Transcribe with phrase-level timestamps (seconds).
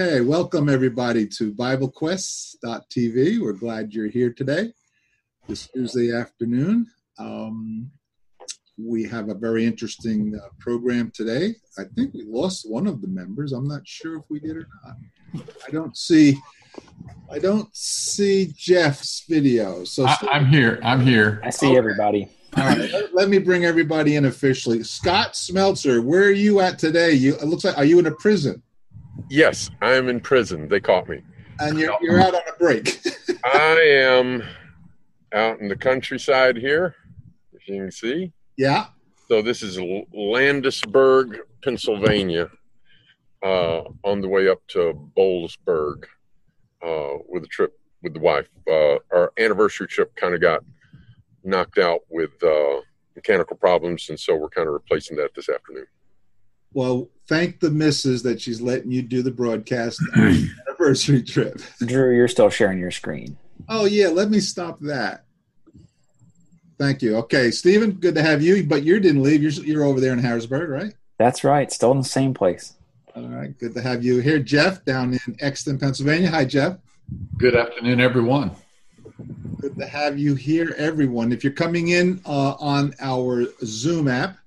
[0.00, 3.40] Okay, welcome everybody to BibleQuest.tv.
[3.42, 4.72] We're glad you're here today,
[5.46, 6.86] this Tuesday afternoon.
[7.18, 7.90] Um,
[8.78, 11.56] we have a very interesting uh, program today.
[11.76, 13.52] I think we lost one of the members.
[13.52, 15.44] I'm not sure if we did or not.
[15.68, 16.38] I don't see.
[17.30, 19.84] I don't see Jeff's video.
[19.84, 20.80] So I, am here.
[20.82, 21.42] I'm here.
[21.44, 21.76] I see okay.
[21.76, 22.28] everybody.
[22.56, 24.84] All right, let, let, me bring everybody in officially.
[24.84, 27.12] Scott Smeltzer, where are you at today?
[27.12, 28.62] You it looks like are you in a prison?
[29.32, 30.68] Yes, I am in prison.
[30.68, 31.22] They caught me.
[31.58, 33.02] And you're, you're out on a break.
[33.44, 34.42] I am
[35.32, 36.94] out in the countryside here,
[37.54, 38.30] as you can see.
[38.58, 38.88] Yeah.
[39.28, 42.50] So this is Landisburg, Pennsylvania,
[43.42, 46.04] uh, on the way up to Boalsburg
[46.86, 47.72] uh, with a trip
[48.02, 48.50] with the wife.
[48.70, 50.62] Uh, our anniversary trip kind of got
[51.42, 52.82] knocked out with uh,
[53.16, 55.86] mechanical problems, and so we're kind of replacing that this afternoon.
[56.74, 61.60] Well, thank the missus that she's letting you do the broadcast anniversary trip.
[61.80, 63.36] Drew, you're still sharing your screen.
[63.68, 65.24] Oh yeah, let me stop that.
[66.78, 67.16] Thank you.
[67.18, 68.64] Okay, Stephen, good to have you.
[68.64, 69.42] But you didn't leave.
[69.42, 70.94] You're you're over there in Harrisburg, right?
[71.18, 71.70] That's right.
[71.70, 72.74] Still in the same place.
[73.14, 73.56] All right.
[73.58, 76.30] Good to have you here, Jeff, down in Exton, Pennsylvania.
[76.30, 76.78] Hi, Jeff.
[77.36, 78.52] Good afternoon, everyone.
[79.60, 81.30] Good to have you here, everyone.
[81.30, 84.38] If you're coming in uh, on our Zoom app,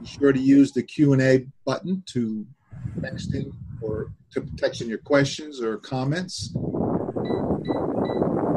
[0.00, 2.46] be sure to use the Q&A button to
[3.02, 6.54] text in or to text in your questions or comments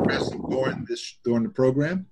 [0.03, 2.08] Pressing during this during the program.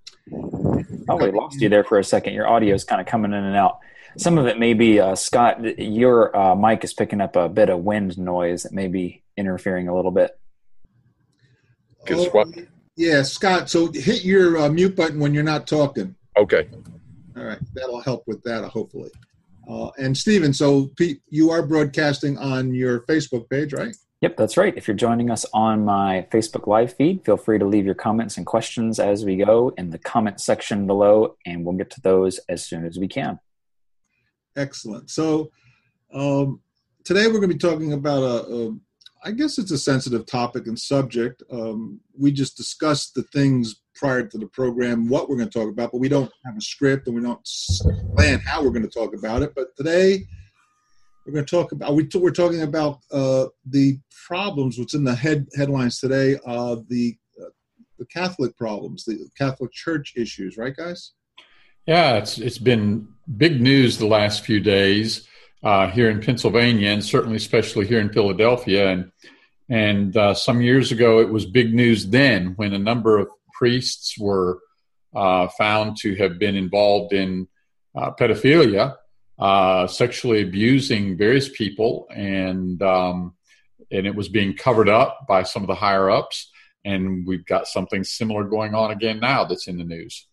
[1.06, 2.34] Probably lost you there for a second.
[2.34, 3.80] Your audio is kind of coming in and out.
[4.18, 5.80] Some of it may be uh, Scott.
[5.80, 9.88] Your uh, mic is picking up a bit of wind noise that may be interfering
[9.88, 10.40] a little bit.
[12.06, 12.48] Guess what?
[12.96, 13.70] Yeah, Scott.
[13.70, 16.16] So hit your uh, mute button when you're not talking.
[16.38, 16.70] Okay.
[17.38, 19.10] All right, that'll help with that, hopefully.
[19.70, 23.96] Uh, and Stephen, so Pete, you are broadcasting on your Facebook page, right?
[24.22, 24.74] Yep, that's right.
[24.78, 28.38] If you're joining us on my Facebook live feed, feel free to leave your comments
[28.38, 32.40] and questions as we go in the comment section below, and we'll get to those
[32.48, 33.40] as soon as we can.
[34.56, 35.10] Excellent.
[35.10, 35.50] So
[36.14, 36.62] um,
[37.04, 38.78] today we're going to be talking about a, a,
[39.24, 41.42] I guess it's a sensitive topic and subject.
[41.52, 45.70] Um, we just discussed the things prior to the program what we're going to talk
[45.70, 47.48] about, but we don't have a script and we don't
[48.16, 49.54] plan how we're going to talk about it.
[49.56, 50.24] But today
[51.24, 55.14] we're going to talk about we are talking about uh, the problems what's in the
[55.14, 57.50] head headlines today uh, the uh,
[58.00, 61.12] the Catholic problems, the Catholic Church issues, right, guys?
[61.86, 63.08] Yeah, it's it's been
[63.38, 65.28] big news the last few days
[65.62, 68.90] uh, here in Pennsylvania, and certainly especially here in Philadelphia.
[68.90, 69.12] And
[69.70, 73.30] and uh, some years ago, it was big news then when a number of
[73.62, 74.60] priests were
[75.16, 77.48] uh, found to have been involved in
[77.96, 78.96] uh, pedophilia,
[79.38, 83.36] uh, sexually abusing various people, and um,
[83.92, 86.50] and it was being covered up by some of the higher ups.
[86.86, 90.28] And we've got something similar going on again now that's in the news.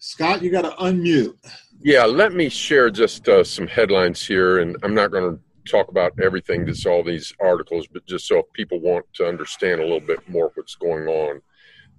[0.00, 1.36] Scott, you got to unmute.
[1.80, 5.88] Yeah, let me share just uh, some headlines here, and I'm not going to talk
[5.88, 9.84] about everything that's all these articles, but just so if people want to understand a
[9.84, 11.40] little bit more what's going on.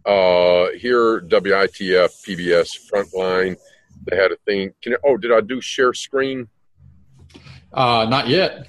[0.05, 3.55] Uh, here, WITF, PBS, Frontline,
[4.05, 4.73] they had a thing.
[4.81, 6.49] Can oh, did I do share screen?
[7.71, 8.67] Uh, not yet.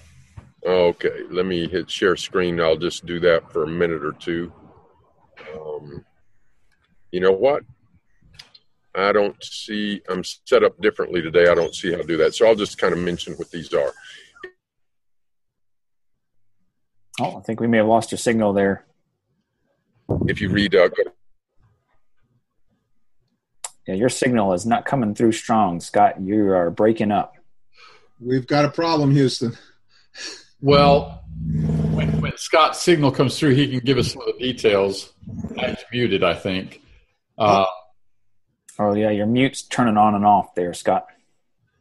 [0.65, 2.61] Okay, let me hit share screen.
[2.61, 4.53] I'll just do that for a minute or two.
[5.55, 6.05] Um,
[7.11, 7.65] you know what?
[8.95, 11.49] I don't see, I'm set up differently today.
[11.49, 12.35] I don't see how to do that.
[12.35, 13.93] So I'll just kind of mention what these are.
[17.21, 18.85] Oh, I think we may have lost your signal there.
[20.27, 20.89] If you read, uh,
[23.87, 26.21] yeah, your signal is not coming through strong, Scott.
[26.21, 27.37] You are breaking up.
[28.21, 29.57] We've got a problem, Houston.
[30.61, 31.23] Well,
[31.93, 35.13] when, when Scott's signal comes through, he can give us some of the details.
[35.57, 36.83] He's muted, I think.
[37.39, 37.67] Uh,
[38.79, 41.07] Oh yeah, your mute's turning on and off there, Scott.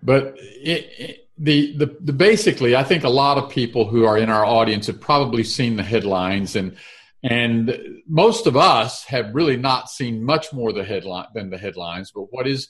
[0.01, 4.17] But it, it, the, the the basically, I think a lot of people who are
[4.17, 6.77] in our audience have probably seen the headlines, and
[7.23, 12.11] and most of us have really not seen much more the headline than the headlines.
[12.13, 12.69] But what is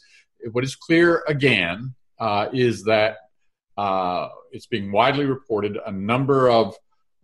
[0.52, 3.18] what is clear again uh, is that
[3.78, 6.76] uh, it's being widely reported a number of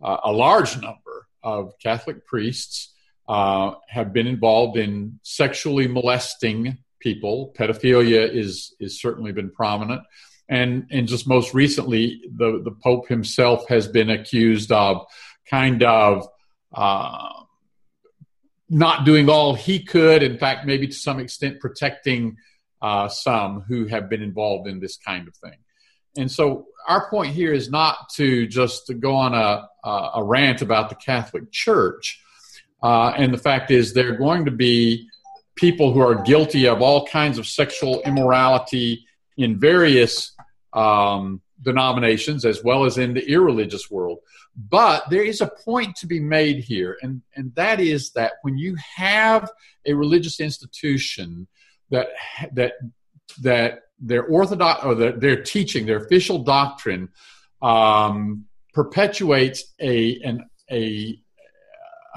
[0.02, 2.92] uh, a large number of Catholic priests
[3.28, 7.54] uh, have been involved in sexually molesting people.
[7.56, 10.02] Pedophilia is is certainly been prominent,
[10.50, 15.06] and and just most recently, the the Pope himself has been accused of
[15.48, 16.28] kind of.
[16.72, 17.28] Uh,
[18.72, 22.36] not doing all he could, in fact, maybe to some extent protecting
[22.80, 25.58] uh, some who have been involved in this kind of thing.
[26.16, 29.68] and so our point here is not to just to go on a,
[30.14, 32.20] a rant about the Catholic Church.
[32.82, 35.08] Uh, and the fact is, there are going to be
[35.56, 39.04] people who are guilty of all kinds of sexual immorality
[39.36, 40.32] in various
[40.72, 44.18] um, denominations as well as in the irreligious world.
[44.56, 48.58] But there is a point to be made here, and, and that is that when
[48.58, 49.50] you have
[49.86, 51.46] a religious institution
[51.90, 52.08] that
[52.52, 52.74] that
[53.42, 57.10] that their orthodox or their, their teaching, their official doctrine,
[57.62, 61.20] um, perpetuates a an a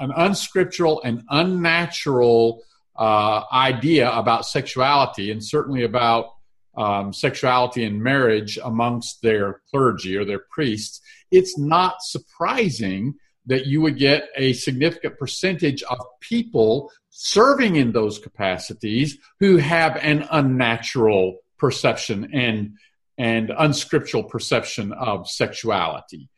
[0.00, 2.62] an unscriptural and unnatural
[2.96, 6.33] uh, idea about sexuality, and certainly about
[6.76, 11.00] um, sexuality and marriage amongst their clergy or their priests,
[11.30, 13.14] it's not surprising
[13.46, 19.96] that you would get a significant percentage of people serving in those capacities who have
[19.96, 22.76] an unnatural perception and
[23.16, 26.28] and unscriptural perception of sexuality.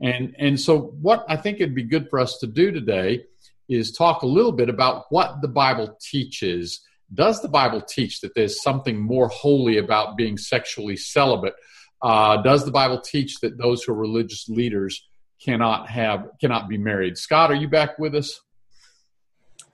[0.00, 3.24] And and so what I think it'd be good for us to do today
[3.68, 6.80] is talk a little bit about what the Bible teaches.
[7.14, 11.54] Does the Bible teach that there's something more holy about being sexually celibate?
[12.02, 15.06] Uh, does the Bible teach that those who are religious leaders
[15.44, 17.16] cannot have cannot be married?
[17.16, 18.40] Scott, are you back with us?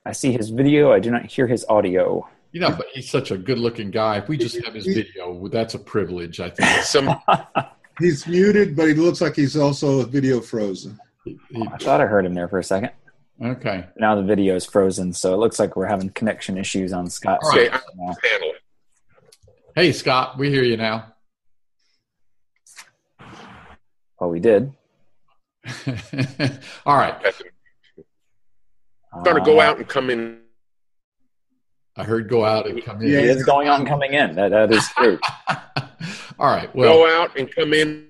[0.05, 0.91] I see his video.
[0.91, 2.27] I do not hear his audio.
[2.51, 4.17] You know, but he's such a good-looking guy.
[4.17, 6.39] If we just have his video, that's a privilege.
[6.39, 6.69] I think.
[6.83, 7.09] Some
[7.99, 10.99] He's muted, but he looks like he's also video frozen.
[11.23, 12.91] He- he- I thought I heard him there for a second.
[13.43, 13.85] Okay.
[13.97, 17.45] Now the video is frozen, so it looks like we're having connection issues on Scott's
[17.45, 17.71] All right.
[17.71, 18.15] side now.
[18.23, 18.53] panel.
[19.75, 21.13] Hey, Scott, we hear you now.
[24.19, 24.71] Well, we did.
[26.85, 27.15] All right.
[29.23, 30.39] Going to go Uh, out and come in.
[31.95, 33.09] I heard go out and come in.
[33.09, 34.35] Yeah, It is going out and coming in.
[34.35, 35.19] That, that is true.
[36.39, 36.73] All right.
[36.75, 38.07] Well, Go out and come in.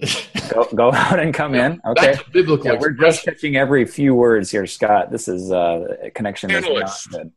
[0.50, 1.80] go, go out and come in.
[1.86, 2.06] Okay.
[2.12, 5.10] that's a biblical Yeah, we're just catching every few words here, Scott.
[5.10, 7.10] This is uh, connection is not Panelist.
[7.10, 7.32] good.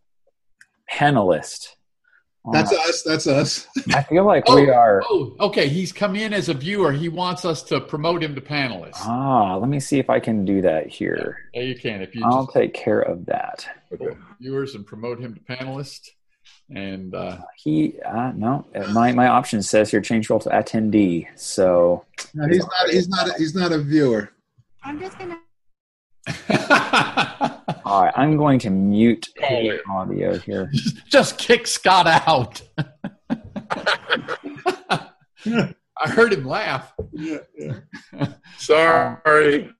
[0.91, 1.67] Panelist.
[2.51, 3.03] That's Uh, us.
[3.03, 3.67] That's us.
[3.93, 5.03] I feel like Oh, we are.
[5.07, 5.67] Oh, okay.
[5.67, 6.91] He's come in as a viewer.
[6.91, 8.95] He wants us to promote him to panelist.
[8.97, 11.37] Ah, let me see if I can do that here.
[11.53, 13.67] Yeah, you can if you I'll just take care of that.
[13.93, 14.17] Okay.
[14.39, 16.09] viewers and promote him to panelist.
[16.73, 21.27] And uh, He uh, no, uh, my my option says here change role to attendee.
[21.35, 22.89] So No, he's not.
[22.89, 23.29] He's not.
[23.29, 24.31] A, he's not a viewer.
[24.83, 25.37] I'm just gonna.
[27.85, 30.71] all right, I'm going to mute Call his audio here.
[31.09, 32.61] just kick Scott out.
[36.03, 36.93] I heard him laugh.
[37.11, 37.79] Yeah, yeah.
[38.57, 39.71] Sorry.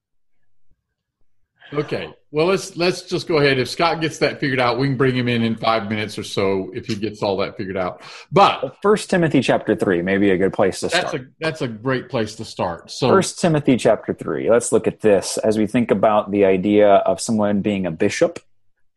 [1.73, 2.13] Okay.
[2.31, 3.59] Well, let's let's just go ahead.
[3.59, 6.23] If Scott gets that figured out, we can bring him in in five minutes or
[6.23, 8.01] so if he gets all that figured out.
[8.31, 11.21] But First Timothy chapter three may be a good place to that's start.
[11.21, 12.91] a that's a great place to start.
[12.91, 14.49] So First Timothy chapter three.
[14.49, 18.39] Let's look at this as we think about the idea of someone being a bishop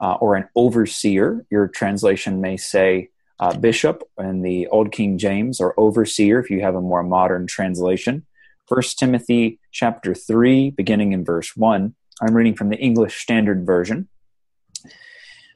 [0.01, 1.45] uh, or an overseer.
[1.51, 3.11] Your translation may say
[3.41, 7.47] uh, bishop in the Old King James, or overseer if you have a more modern
[7.47, 8.27] translation.
[8.69, 11.95] First Timothy chapter three, beginning in verse one.
[12.23, 14.09] I'm reading from the English Standard Version.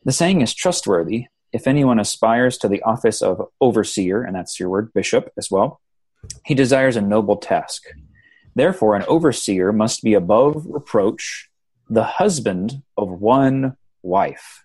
[0.04, 1.26] The saying is trustworthy.
[1.52, 5.80] If anyone aspires to the office of overseer, and that's your word, bishop as well,
[6.44, 7.84] he desires a noble task.
[8.56, 11.48] Therefore, an overseer must be above reproach,
[11.88, 14.64] the husband of one wife,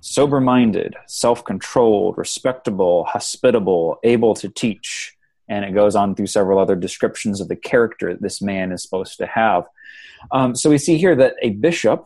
[0.00, 5.16] sober minded, self controlled, respectable, hospitable, able to teach.
[5.48, 8.82] And it goes on through several other descriptions of the character that this man is
[8.82, 9.64] supposed to have.
[10.30, 12.04] Um, so we see here that a bishop,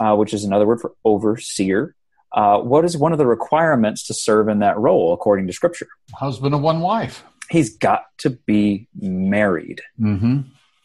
[0.00, 1.94] uh, which is another word for overseer,
[2.32, 5.88] uh, what is one of the requirements to serve in that role according to Scripture?
[6.14, 7.24] husband of one wife.
[7.50, 9.82] He's got to be married.
[10.00, 10.40] Mm-hmm.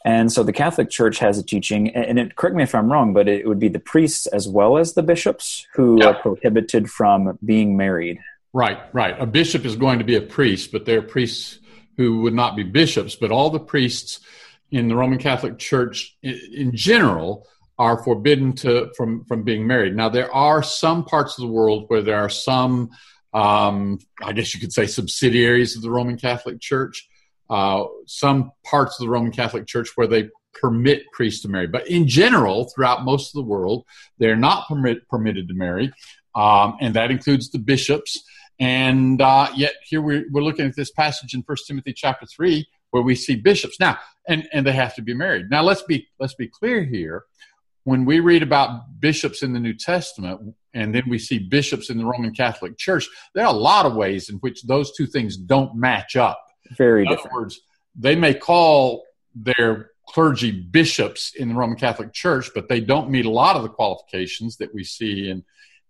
[0.05, 3.13] And so the Catholic Church has a teaching, and it, correct me if I'm wrong,
[3.13, 6.07] but it would be the priests as well as the bishops who Yeah.
[6.07, 8.19] are prohibited from being married.
[8.53, 9.15] Right, right.
[9.19, 11.59] A bishop is going to be a priest, but there are priests
[11.97, 13.15] who would not be bishops.
[13.15, 14.19] But all the priests
[14.71, 17.47] in the Roman Catholic Church, in, general,
[17.77, 19.95] are forbidden to from from being married.
[19.95, 22.89] Now, there are some parts of the world where there are some,
[23.33, 27.07] um, I guess you could say, subsidiaries of the Roman Catholic Church.
[27.49, 31.87] Uh, some parts of the Roman Catholic Church where they permit priests to marry, but
[31.87, 33.85] in general, throughout most of the world,
[34.17, 35.93] they're not permit, permitted to marry,
[36.35, 38.21] um, and that includes the bishops.
[38.59, 42.67] And uh, yet, here we're, we're looking at this passage in First Timothy chapter three,
[42.91, 45.49] where we see bishops now, and and they have to be married.
[45.49, 47.25] Now, let's be let's be clear here.
[47.83, 51.97] When we read about bishops in the New Testament, and then we see bishops in
[51.97, 55.37] the Roman Catholic Church, there are a lot of ways in which those two things
[55.37, 56.43] don't match up.
[56.71, 57.35] Very In other different.
[57.35, 57.61] words,
[57.95, 59.03] they may call
[59.33, 63.63] their clergy bishops in the Roman Catholic Church, but they don't meet a lot of
[63.63, 65.43] the qualifications that we see in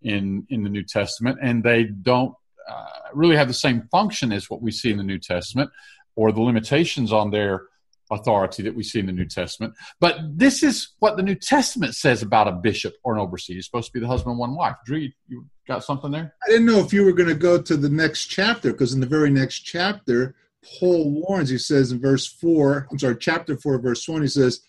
[0.04, 2.36] in in the New Testament, and they don't
[2.70, 5.72] uh, really have the same function as what we see in the New Testament,
[6.18, 7.68] or the limitations on their
[8.10, 9.74] authority that we see in the New Testament.
[10.00, 13.56] But this is what the New Testament says about a bishop or an overseer.
[13.56, 14.76] He's supposed to be the husband of one wife.
[14.86, 16.34] Drew, you got something there?
[16.44, 19.00] I didn't know if you were going to go to the next chapter, because in
[19.00, 20.36] the very next chapter,
[20.80, 24.62] Paul warns, he says in verse 4, I'm sorry, chapter 4, verse 1, he says,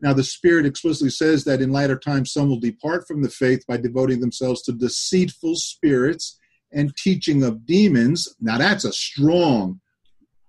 [0.00, 3.64] Now the Spirit explicitly says that in latter times some will depart from the faith
[3.66, 6.38] by devoting themselves to deceitful spirits
[6.72, 8.34] and teaching of demons.
[8.40, 9.80] Now that's a strong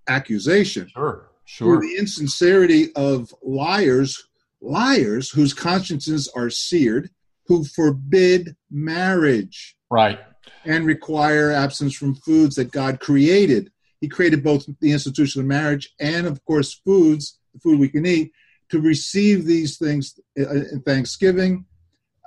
[0.08, 0.90] accusation.
[0.90, 1.76] Sure, sure.
[1.76, 4.28] For the insincerity of liars,
[4.62, 7.10] liars whose consciences are seared,
[7.48, 9.76] who forbid marriage.
[9.90, 10.20] Right.
[10.66, 13.70] And require absence from foods that God created
[14.04, 18.06] he created both the institution of marriage and, of course, foods, the food we can
[18.06, 18.34] eat,
[18.68, 21.64] to receive these things in Thanksgiving.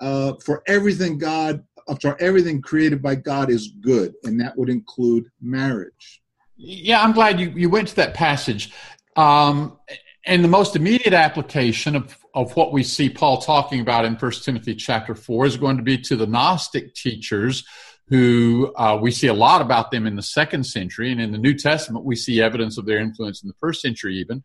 [0.01, 1.63] Uh, for everything God,
[2.01, 6.23] for everything created by God is good, and that would include marriage.
[6.57, 8.73] Yeah, I'm glad you, you went to that passage.
[9.17, 9.79] Um,
[10.25, 14.33] and the most immediate application of, of what we see Paul talking about in 1
[14.43, 17.65] Timothy chapter 4 is going to be to the Gnostic teachers
[18.09, 21.39] who uh, we see a lot about them in the second century, and in the
[21.39, 24.45] New Testament, we see evidence of their influence in the first century, even.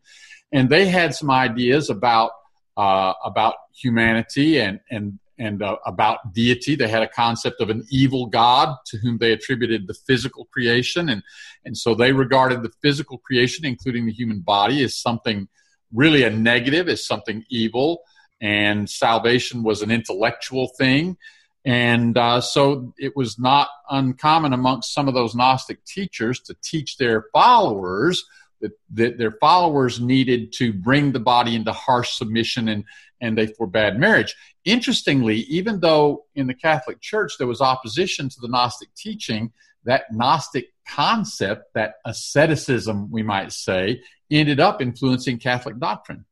[0.50, 2.32] And they had some ideas about
[2.76, 6.74] uh, about humanity and and and uh, about deity.
[6.74, 11.08] They had a concept of an evil God to whom they attributed the physical creation,
[11.08, 11.22] and
[11.64, 15.48] and so they regarded the physical creation, including the human body, as something
[15.92, 18.02] really a negative, as something evil,
[18.40, 21.16] and salvation was an intellectual thing.
[21.64, 26.96] And uh, so it was not uncommon amongst some of those Gnostic teachers to teach
[26.96, 28.24] their followers
[28.60, 32.84] that, that their followers needed to bring the body into harsh submission and,
[33.22, 34.34] and they forbade marriage.
[34.66, 39.52] Interestingly, even though in the Catholic Church there was opposition to the Gnostic teaching,
[39.84, 46.26] that Gnostic concept, that asceticism, we might say, ended up influencing Catholic doctrine.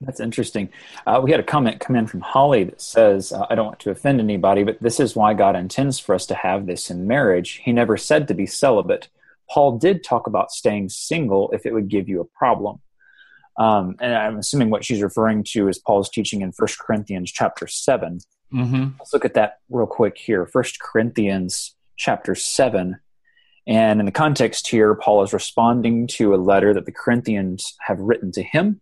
[0.00, 0.68] That's interesting.
[1.06, 3.80] Uh, we had a comment come in from Holly that says, uh, I don't want
[3.80, 7.06] to offend anybody, but this is why God intends for us to have this in
[7.06, 7.62] marriage.
[7.64, 9.08] He never said to be celibate.
[9.48, 12.80] Paul did talk about staying single if it would give you a problem.
[13.58, 17.66] Um, and I'm assuming what she's referring to is Paul's teaching in 1 Corinthians chapter
[17.66, 18.18] 7.
[18.52, 18.88] Mm-hmm.
[18.98, 20.48] Let's look at that real quick here.
[20.50, 22.98] 1 Corinthians chapter 7.
[23.66, 27.98] And in the context here, Paul is responding to a letter that the Corinthians have
[27.98, 28.80] written to him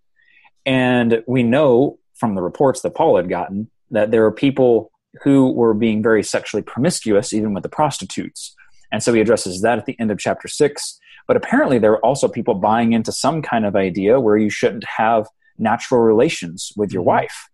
[0.65, 4.91] and we know from the reports that Paul had gotten that there are people
[5.23, 8.55] who were being very sexually promiscuous, even with the prostitutes.
[8.93, 10.99] And so he addresses that at the end of chapter six.
[11.27, 14.85] But apparently, there are also people buying into some kind of idea where you shouldn't
[14.85, 15.27] have
[15.59, 17.09] natural relations with your mm-hmm.
[17.09, 17.49] wife.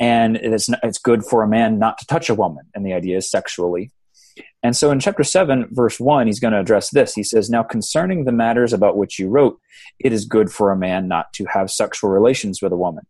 [0.00, 2.66] And it's, it's good for a man not to touch a woman.
[2.74, 3.92] And the idea is sexually.
[4.62, 7.14] And so in chapter 7, verse 1, he's going to address this.
[7.14, 9.60] He says, Now concerning the matters about which you wrote,
[10.00, 13.06] it is good for a man not to have sexual relations with a woman.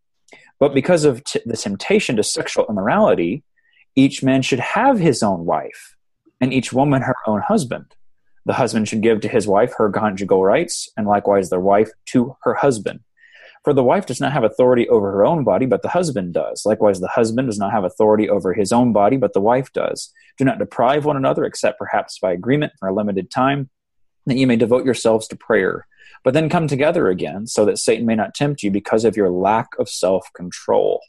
[0.60, 3.42] But because of t- the temptation to sexual immorality,
[3.96, 5.93] each man should have his own wife,
[6.44, 7.86] and each woman her own husband.
[8.44, 12.36] The husband should give to his wife her conjugal rights, and likewise the wife to
[12.42, 13.00] her husband.
[13.64, 16.66] For the wife does not have authority over her own body, but the husband does.
[16.66, 20.12] Likewise, the husband does not have authority over his own body, but the wife does.
[20.36, 23.70] Do not deprive one another, except perhaps by agreement for a limited time,
[24.26, 25.86] that you may devote yourselves to prayer.
[26.24, 29.30] But then come together again, so that Satan may not tempt you because of your
[29.30, 31.00] lack of self control.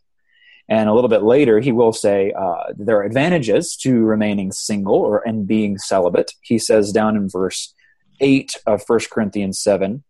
[0.67, 4.95] And a little bit later, he will say uh, there are advantages to remaining single
[4.95, 6.31] or and being celibate.
[6.41, 7.73] He says down in verse
[8.19, 10.03] 8 of 1 Corinthians 7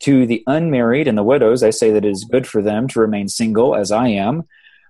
[0.00, 3.00] to the unmarried and the widows, I say that it is good for them to
[3.00, 4.44] remain single, as I am.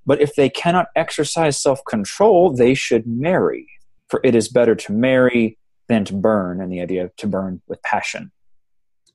[0.04, 3.68] But if they cannot exercise self control, they should marry.
[4.08, 5.58] For it is better to marry
[5.88, 8.32] than to burn, and the idea of to burn with passion.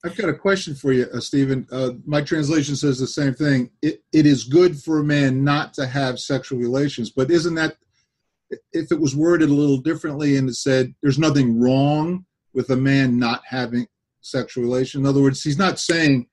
[0.03, 1.67] I've got a question for you, uh, Stephen.
[1.71, 3.69] Uh, my translation says the same thing.
[3.83, 7.75] It, it is good for a man not to have sexual relations, but isn't that,
[8.73, 12.75] if it was worded a little differently and it said there's nothing wrong with a
[12.75, 13.85] man not having
[14.21, 15.01] sexual relations?
[15.01, 16.27] In other words, he's not saying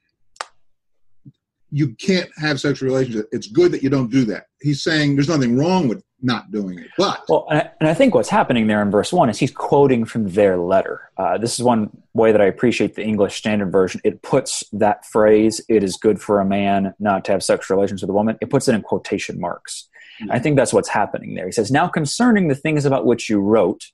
[1.70, 3.25] you can't have sexual relations.
[3.32, 4.46] It's good that you don't do that.
[4.62, 6.88] He's saying there's nothing wrong with not doing it.
[6.96, 10.28] But well, and I think what's happening there in verse one is he's quoting from
[10.28, 11.10] their letter.
[11.16, 14.00] Uh, this is one way that I appreciate the English Standard Version.
[14.04, 18.02] It puts that phrase "it is good for a man not to have sexual relations
[18.02, 19.88] with a woman." It puts it in quotation marks.
[20.20, 20.32] Mm-hmm.
[20.32, 21.46] I think that's what's happening there.
[21.46, 23.92] He says, "Now concerning the things about which you wrote,"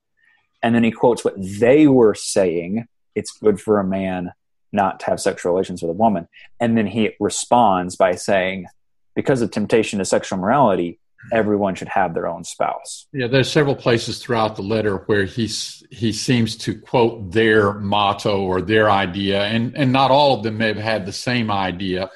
[0.62, 4.32] and then he quotes what they were saying it's good for a man
[4.72, 6.28] not to have sexual relations with a woman.
[6.60, 8.66] And then he responds by saying,
[9.14, 10.98] because of temptation to sexual morality,
[11.32, 13.06] everyone should have their own spouse.
[13.12, 18.42] Yeah, there's several places throughout the letter where he's he seems to quote their motto
[18.42, 22.10] or their idea, and and not all of them may have had the same idea.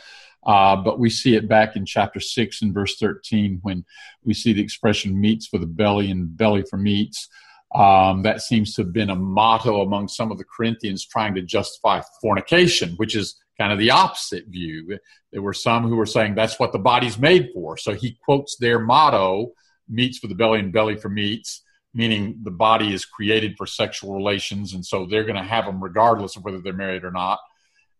[0.46, 3.84] Uh, but we see it back in chapter 6 and verse 13 when
[4.24, 7.28] we see the expression meats for the belly and belly for meats.
[7.74, 11.42] Um, that seems to have been a motto among some of the Corinthians trying to
[11.42, 14.98] justify fornication, which is kind of the opposite view.
[15.32, 17.76] There were some who were saying that's what the body's made for.
[17.76, 19.52] So he quotes their motto,
[19.88, 24.14] meats for the belly and belly for meats, meaning the body is created for sexual
[24.14, 24.72] relations.
[24.72, 27.38] And so they're going to have them regardless of whether they're married or not.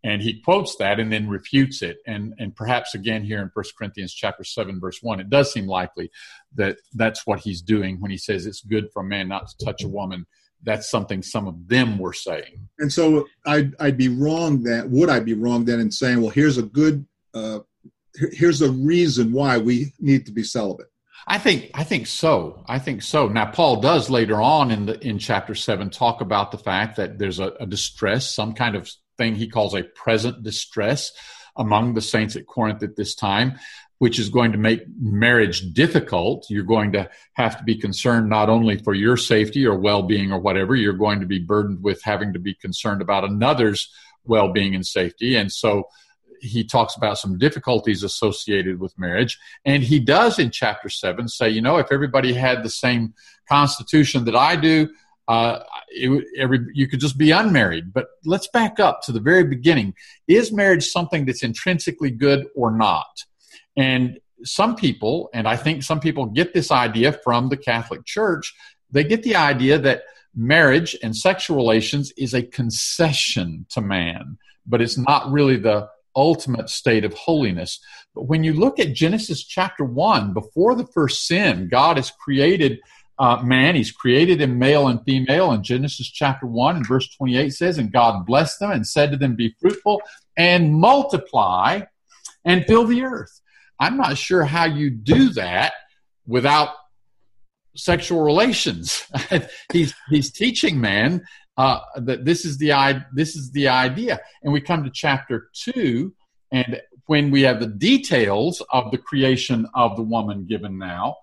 [0.05, 1.99] And he quotes that and then refutes it.
[2.07, 5.67] And, and perhaps again here in 1 Corinthians chapter 7, verse 1, it does seem
[5.67, 6.11] likely
[6.55, 9.65] that that's what he's doing when he says it's good for a man not to
[9.65, 10.27] touch a woman
[10.63, 12.69] that's something some of them were saying.
[12.79, 16.31] And so I'd, I'd be wrong that would I be wrong then in saying, well,
[16.31, 17.61] here's a good, uh,
[18.33, 20.91] here's a reason why we need to be celibate.
[21.27, 22.65] I think I think so.
[22.67, 23.29] I think so.
[23.29, 27.19] Now Paul does later on in the in chapter seven talk about the fact that
[27.19, 31.13] there's a, a distress, some kind of thing he calls a present distress
[31.57, 33.59] among the saints at Corinth at this time
[33.99, 36.47] which is going to make marriage difficult.
[36.49, 40.33] You're going to have to be concerned not only for your safety or well being
[40.33, 43.93] or whatever, you're going to be burdened with having to be concerned about another's
[44.25, 45.37] well being and safety.
[45.37, 45.89] And so
[46.41, 49.39] he talks about some difficulties associated with marriage.
[49.65, 53.15] And he does in chapter seven say, you know, if everybody had the same
[53.49, 54.91] constitution that I do,
[55.29, 57.93] uh, it, every, you could just be unmarried.
[57.93, 59.95] But let's back up to the very beginning.
[60.27, 63.25] Is marriage something that's intrinsically good or not?
[63.77, 68.55] And some people, and I think some people get this idea from the Catholic Church,
[68.91, 70.03] they get the idea that
[70.35, 76.71] marriage and sexual relations is a concession to man, but it's not really the ultimate
[76.71, 77.81] state of holiness.
[78.15, 82.81] But when you look at Genesis chapter 1, before the first sin, God has created
[83.19, 85.53] uh, man, He's created him male and female.
[85.53, 89.17] In Genesis chapter 1 and verse 28 says, And God blessed them and said to
[89.17, 90.01] them, Be fruitful
[90.37, 91.83] and multiply
[92.45, 93.41] and fill the earth.
[93.81, 95.73] I'm not sure how you do that
[96.27, 96.71] without
[97.77, 99.05] sexual relations.
[99.73, 101.25] he's he's teaching man
[101.57, 106.15] uh, that this is the this is the idea, and we come to chapter two,
[106.53, 111.17] and when we have the details of the creation of the woman given now,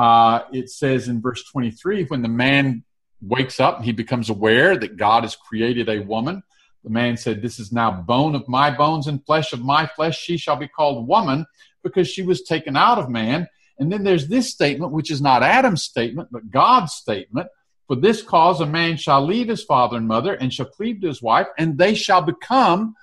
[0.00, 2.82] uh, it says in verse 23 when the man
[3.20, 6.42] wakes up, he becomes aware that God has created a woman.
[6.84, 10.18] The man said, This is now bone of my bones and flesh of my flesh.
[10.18, 11.44] She shall be called woman
[11.82, 13.46] because she was taken out of man.
[13.78, 17.48] And then there's this statement, which is not Adam's statement, but God's statement.
[17.86, 21.08] For this cause, a man shall leave his father and mother and shall cleave to
[21.08, 22.94] his wife, and they shall become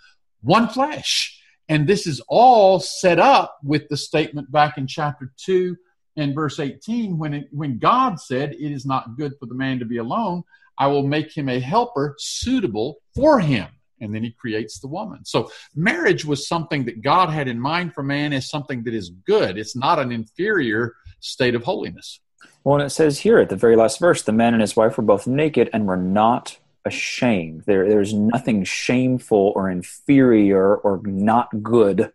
[0.42, 1.40] one flesh.
[1.70, 5.78] And this is all set up with the statement back in chapter 2
[6.18, 9.80] and verse 18 when, it, when God said, It is not good for the man
[9.80, 10.44] to be alone,
[10.78, 13.68] I will make him a helper suitable for him
[14.00, 15.26] and then he creates the woman.
[15.26, 19.10] So marriage was something that God had in mind for man as something that is
[19.10, 19.58] good.
[19.58, 22.20] It's not an inferior state of holiness.
[22.64, 24.98] Well, and it says here at the very last verse, the man and his wife
[24.98, 27.64] were both naked and were not ashamed.
[27.66, 32.12] There, there's nothing shameful or inferior or not good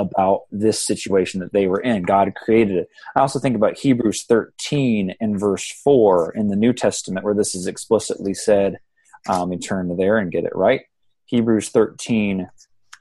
[0.00, 2.02] about this situation that they were in.
[2.02, 2.88] God created it.
[3.14, 7.54] I also think about Hebrews 13 and verse 4 in the New Testament, where this
[7.54, 8.78] is explicitly said.
[9.28, 10.80] Um, and turn to there and get it right.
[11.26, 12.48] Hebrews 13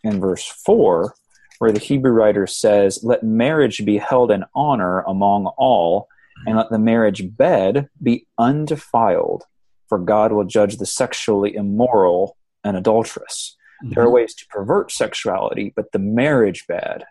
[0.04, 1.14] and verse 4,
[1.60, 6.08] where the Hebrew writer says, Let marriage be held in honor among all,
[6.46, 9.44] and let the marriage bed be undefiled,
[9.88, 13.58] for God will judge the sexually immoral and adulterous.
[13.84, 13.94] Mm-hmm.
[13.94, 17.06] There are ways to pervert sexuality, but the marriage bed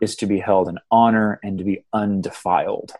[0.00, 2.92] is to be held in honor and to be undefiled.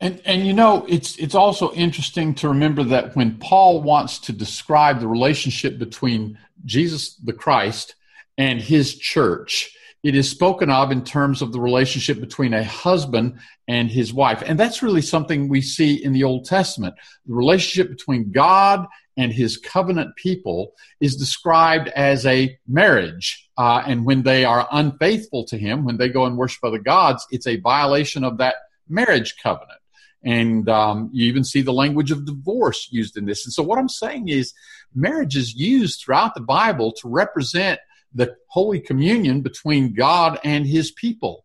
[0.00, 4.32] And and you know it's it's also interesting to remember that when Paul wants to
[4.32, 7.96] describe the relationship between Jesus the Christ
[8.36, 13.40] and his church, it is spoken of in terms of the relationship between a husband
[13.66, 14.42] and his wife.
[14.46, 16.94] And that's really something we see in the Old Testament.
[17.26, 18.86] The relationship between God
[19.18, 23.50] and his covenant people is described as a marriage.
[23.58, 27.26] Uh, and when they are unfaithful to him, when they go and worship other gods,
[27.32, 28.54] it's a violation of that
[28.88, 29.80] marriage covenant.
[30.22, 33.44] And um, you even see the language of divorce used in this.
[33.44, 34.54] And so, what I'm saying is,
[34.94, 37.80] marriage is used throughout the Bible to represent
[38.14, 41.44] the Holy Communion between God and His people.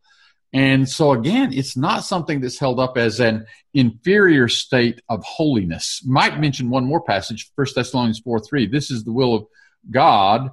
[0.54, 6.02] And so, again, it's not something that's held up as an inferior state of holiness.
[6.06, 8.68] Might mention one more passage, 1 Thessalonians 4 3.
[8.68, 9.46] This is the will of
[9.89, 10.52] God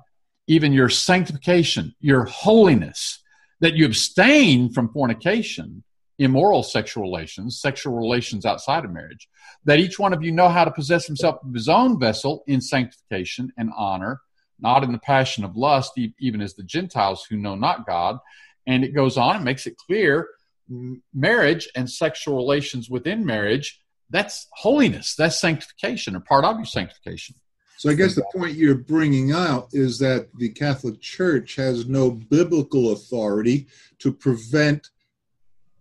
[0.51, 3.23] even your sanctification, your holiness,
[3.61, 5.85] that you abstain from fornication,
[6.19, 9.29] immoral sexual relations, sexual relations outside of marriage,
[9.65, 12.61] that each one of you know how to possess himself of his own vessel in
[12.61, 14.21] sanctification and honor,
[14.59, 18.19] not in the passion of lust, even as the Gentiles who know not God.
[18.71, 20.29] And it goes on and makes it clear
[21.13, 23.81] marriage and sexual relations within marriage
[24.11, 27.35] that's holiness that's sanctification or part of your sanctification.
[27.79, 32.11] So i guess the point you're bringing out is that the catholic church has no
[32.11, 33.67] biblical authority
[33.99, 34.91] to prevent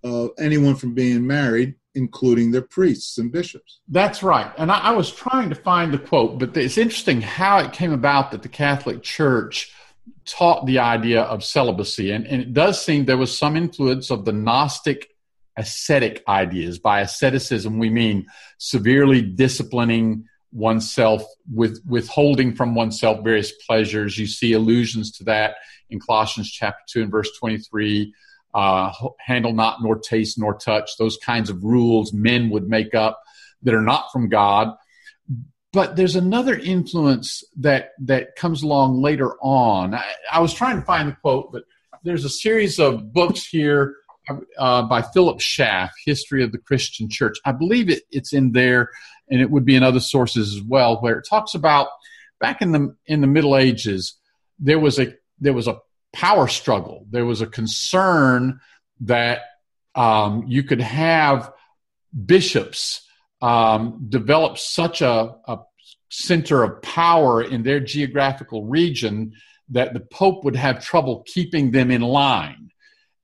[0.03, 3.79] uh, anyone from being married including their priests and bishops.
[3.87, 4.53] That's right.
[4.59, 7.91] And I, I was trying to find the quote but it's interesting how it came
[7.91, 9.71] about that the catholic church
[10.25, 12.11] taught the idea of celibacy.
[12.11, 15.09] And, and it does seem there was some influence of the Gnostic
[15.57, 16.79] ascetic ideas.
[16.79, 24.17] By asceticism, we mean severely disciplining oneself with withholding from oneself various pleasures.
[24.17, 25.55] You see allusions to that
[25.89, 28.13] in Colossians chapter 2 and verse 23.
[28.51, 33.21] Uh, handle not, nor taste, nor touch, those kinds of rules men would make up
[33.61, 34.73] that are not from God
[35.71, 39.93] but there's another influence that that comes along later on.
[39.93, 41.63] I, I, was trying to find the quote, but
[42.03, 43.95] there's a series of books here
[44.57, 47.37] uh, by Philip Schaff, History of the Christian Church.
[47.45, 48.89] I believe it, it's in there,
[49.29, 51.89] and it would be in other sources as well, where it talks about
[52.39, 54.15] back in the in the Middle Ages,
[54.59, 55.79] there was a there was a
[56.13, 57.05] power struggle.
[57.09, 58.59] There was a concern
[59.01, 59.41] that
[59.95, 61.51] um, you could have
[62.25, 63.05] bishops
[63.41, 65.59] um, developed such a, a
[66.09, 69.33] center of power in their geographical region
[69.69, 72.71] that the Pope would have trouble keeping them in line.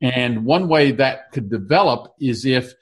[0.01, 2.73] And one way that could develop is if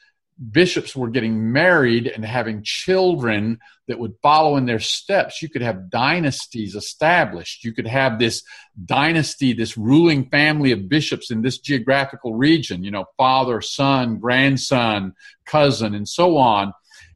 [0.52, 5.62] bishops were getting married and having children that would follow in their steps, you could
[5.62, 7.64] have dynasties established.
[7.64, 8.44] You could have this
[8.84, 15.14] dynasty, this ruling family of bishops in this geographical region, you know, father, son, grandson,
[15.46, 16.74] cousin, and so on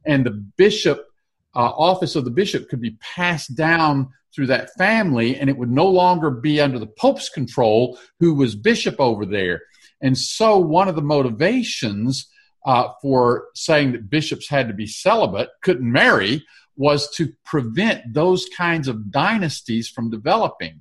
[0.08, 1.06] and the bishop
[1.54, 5.70] uh, office of the bishop could be passed down through that family and it would
[5.70, 9.62] no longer be under the pope's control who was bishop over there.
[10.00, 12.26] And so one of the motivations
[12.66, 16.44] uh, for saying that bishops had to be celibate couldn't marry
[16.76, 20.80] was to prevent those kinds of dynasties from developing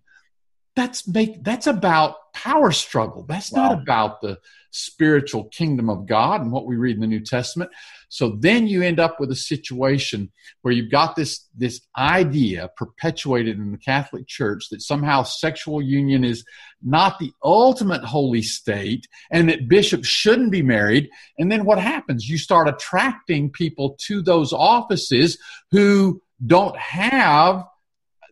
[0.77, 3.25] that's make that's about power struggle.
[3.27, 3.69] That's wow.
[3.69, 4.37] not about the
[4.69, 7.71] spiritual kingdom of god and what we read in the new testament.
[8.09, 13.57] So then you end up with a situation where you've got this this idea perpetuated
[13.57, 16.45] in the catholic church that somehow sexual union is
[16.83, 21.09] not the ultimate holy state and that bishops shouldn't be married.
[21.39, 22.29] And then what happens?
[22.29, 25.39] You start attracting people to those offices
[25.71, 27.65] who don't have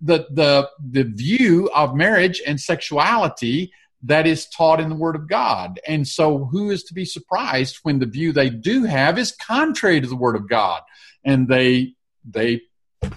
[0.02, 3.72] the the the view of marriage and sexuality
[4.06, 5.80] that is taught in the Word of God.
[5.88, 10.00] And so, who is to be surprised when the view they do have is contrary
[10.00, 10.82] to the Word of God,
[11.24, 11.96] and they
[12.30, 12.62] they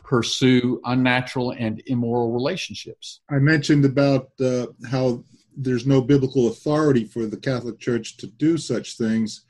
[0.02, 3.20] pursue unnatural and immoral relationships?
[3.30, 5.24] I mentioned about uh, how
[5.56, 9.44] there's no biblical authority for the Catholic Church to do such things.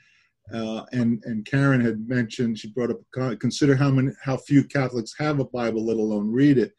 [0.53, 5.15] Uh, and and Karen had mentioned she brought up consider how many how few Catholics
[5.19, 6.75] have a Bible, let alone read it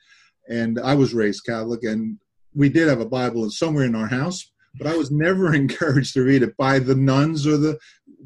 [0.49, 2.17] and I was raised Catholic, and
[2.53, 6.23] we did have a Bible somewhere in our house, but I was never encouraged to
[6.23, 7.77] read it by the nuns or the.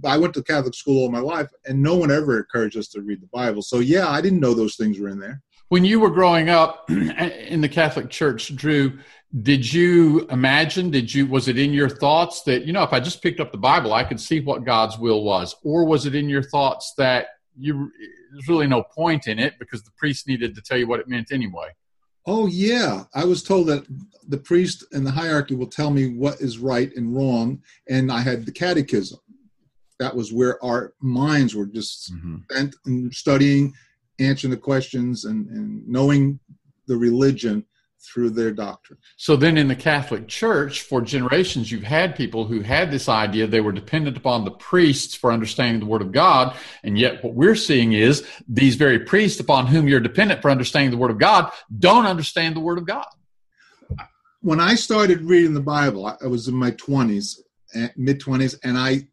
[0.05, 3.01] I went to Catholic school all my life, and no one ever encouraged us to
[3.01, 3.61] read the Bible.
[3.61, 5.41] So yeah, I didn't know those things were in there.
[5.69, 8.97] When you were growing up in the Catholic Church, Drew,
[9.41, 10.91] did you imagine?
[10.91, 13.51] Did you was it in your thoughts that you know if I just picked up
[13.51, 16.93] the Bible, I could see what God's will was, or was it in your thoughts
[16.97, 17.91] that you
[18.31, 21.07] there's really no point in it because the priest needed to tell you what it
[21.07, 21.67] meant anyway?
[22.25, 23.03] Oh, yeah.
[23.13, 23.85] I was told that
[24.27, 27.61] the priest and the hierarchy will tell me what is right and wrong.
[27.89, 29.19] And I had the catechism.
[29.99, 32.37] That was where our minds were just mm-hmm.
[32.49, 33.73] spent in studying,
[34.19, 36.39] answering the questions, and, and knowing
[36.87, 37.65] the religion
[38.03, 38.99] through their doctrine.
[39.17, 43.47] So then in the Catholic Church, for generations, you've had people who had this idea
[43.47, 46.55] they were dependent upon the priests for understanding the Word of God.
[46.83, 50.91] And yet what we're seeing is these very priests upon whom you're dependent for understanding
[50.91, 53.07] the Word of God don't understand the Word of God.
[54.41, 57.39] When I started reading the Bible, I was in my 20s,
[57.73, 59.07] eh, mid 20s, and I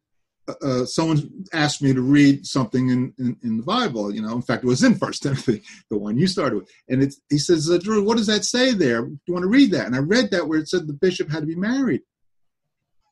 [0.62, 4.14] uh, someone asked me to read something in, in, in, the Bible.
[4.14, 6.70] You know, in fact, it was in First Timothy, the one you started with.
[6.88, 9.02] And he says, uh, Drew, what does that say there?
[9.02, 9.86] Do you want to read that?
[9.86, 12.02] And I read that where it said the bishop had to be married.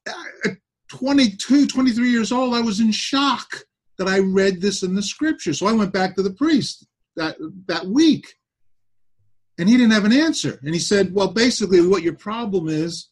[0.06, 0.56] At
[0.88, 3.64] 22, 23 years old, I was in shock
[3.98, 5.52] that I read this in the scripture.
[5.52, 8.26] So I went back to the priest that that week.
[9.58, 10.60] And he didn't have an answer.
[10.62, 13.08] And he said, well, basically, what your problem is,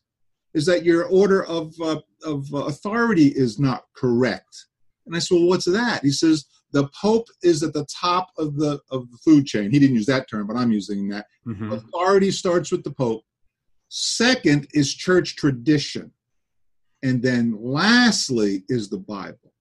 [0.56, 4.66] is that your order of, uh, of authority is not correct.
[5.04, 6.02] And I said, well, what's that?
[6.02, 9.70] He says, the Pope is at the top of the of the food chain.
[9.70, 11.26] He didn't use that term, but I'm using that.
[11.46, 11.72] Mm-hmm.
[11.72, 13.22] Authority starts with the Pope.
[13.88, 16.10] Second is church tradition.
[17.02, 19.52] And then lastly is the Bible.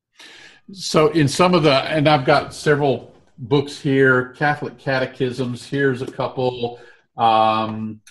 [0.71, 6.07] So in some of the and I've got several books here, Catholic catechisms, here's a
[6.07, 6.79] couple
[7.17, 8.01] um,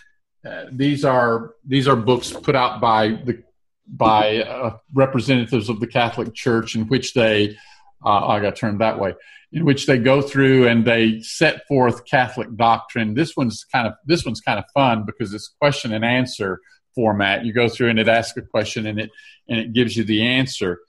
[0.44, 3.42] uh, these are these are books put out by the
[3.86, 7.56] by uh, representatives of the Catholic Church in which they
[8.04, 9.14] uh, I got turned that way
[9.54, 13.14] in which they go through and they set forth Catholic doctrine.
[13.14, 16.60] This one's kind of this one's kind of fun because it's question and answer
[16.94, 17.44] format.
[17.44, 19.10] You go through and it asks a question and it
[19.48, 20.80] and it gives you the answer.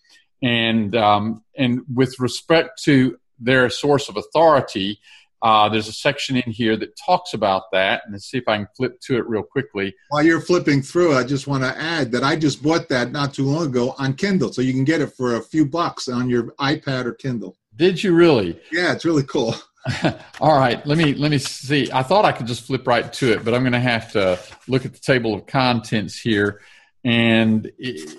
[0.42, 5.00] And um, and with respect to their source of authority,
[5.46, 8.02] uh, there's a section in here that talks about that.
[8.04, 9.94] And let's see if I can flip to it real quickly.
[10.10, 13.36] While you're flipping through, I just want to add that I just bought that not
[13.36, 14.52] too long ago on Kindle.
[14.52, 17.56] So you can get it for a few bucks on your iPad or Kindle.
[17.76, 18.60] Did you really?
[18.72, 19.54] Yeah, it's really cool.
[20.42, 21.92] All right, let me let me see.
[21.92, 24.40] I thought I could just flip right to it, but I'm going to have to
[24.68, 26.62] look at the table of contents here.
[27.04, 28.18] And it,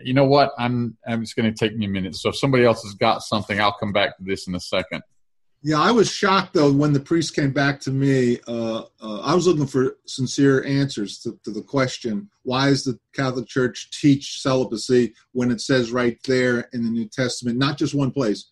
[0.00, 0.52] you know what?
[0.56, 2.16] I'm I'm just going to take me a minute.
[2.16, 5.02] So if somebody else has got something, I'll come back to this in a second.
[5.62, 8.38] Yeah, I was shocked though when the priest came back to me.
[8.46, 12.98] Uh, uh, I was looking for sincere answers to, to, the question: Why does the
[13.12, 17.94] Catholic Church teach celibacy when it says right there in the New Testament, not just
[17.94, 18.48] one place,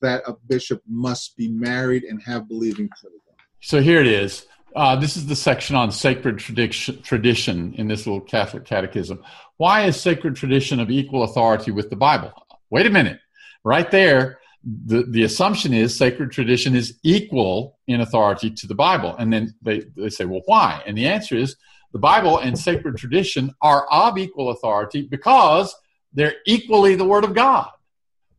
[0.00, 3.20] that a bishop must be married and have believing children?
[3.60, 4.46] So here it is.
[4.74, 9.22] Uh, this is the section on sacred tradition, tradition in this little Catholic catechism.
[9.56, 12.32] Why is sacred tradition of equal authority with the Bible?
[12.70, 13.20] Wait a minute.
[13.64, 19.14] Right there, the, the assumption is sacred tradition is equal in authority to the Bible.
[19.16, 20.82] And then they, they say, well, why?
[20.86, 21.56] And the answer is
[21.92, 25.74] the Bible and sacred tradition are of equal authority because
[26.12, 27.70] they're equally the Word of God,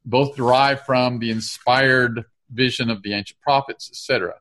[0.05, 4.35] both derived from the inspired vision of the ancient prophets, etc.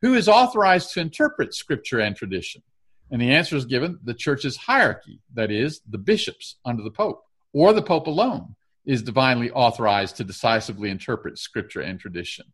[0.00, 2.62] Who is authorized to interpret Scripture and tradition?
[3.10, 7.22] And the answer is given the church's hierarchy, that is, the bishops under the Pope,
[7.52, 8.54] or the Pope alone
[8.88, 12.46] is divinely authorized to decisively interpret scripture and tradition.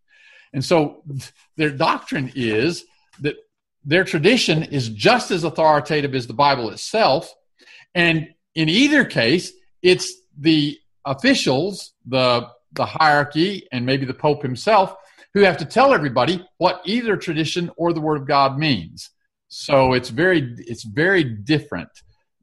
[0.53, 1.03] And so
[1.57, 2.85] their doctrine is
[3.21, 3.37] that
[3.85, 7.33] their tradition is just as authoritative as the Bible itself.
[7.95, 14.97] And in either case, it's the officials, the, the hierarchy, and maybe the Pope himself
[15.35, 19.11] who have to tell everybody what either tradition or the Word of God means.
[19.49, 21.91] So it's very, it's very different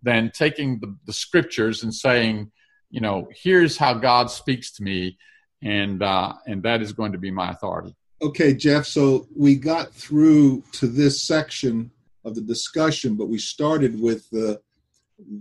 [0.01, 2.51] than taking the, the scriptures and saying,
[2.91, 5.17] you know, here's how God speaks to me,
[5.63, 7.95] and uh, and that is going to be my authority.
[8.21, 8.85] Okay, Jeff.
[8.85, 11.89] So we got through to this section
[12.23, 14.61] of the discussion, but we started with the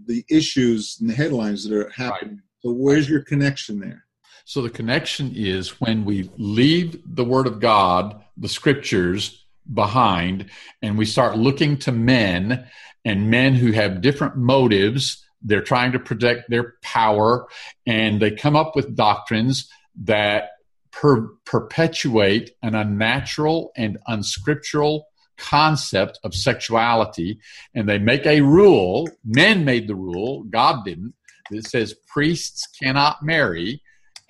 [0.07, 2.37] the issues and the headlines that are happening.
[2.37, 2.45] Right.
[2.63, 4.05] So where's your connection there?
[4.45, 10.51] So the connection is when we leave the Word of God, the Scriptures behind,
[10.83, 12.67] and we start looking to men
[13.05, 17.47] and men who have different motives they're trying to protect their power,
[17.87, 19.69] and they come up with doctrines
[20.03, 20.51] that
[20.91, 25.07] per- perpetuate an unnatural and unscriptural
[25.39, 27.41] concept of sexuality.
[27.75, 31.15] And they make a rule, men made the rule, God didn't,
[31.51, 33.83] that says priests cannot marry.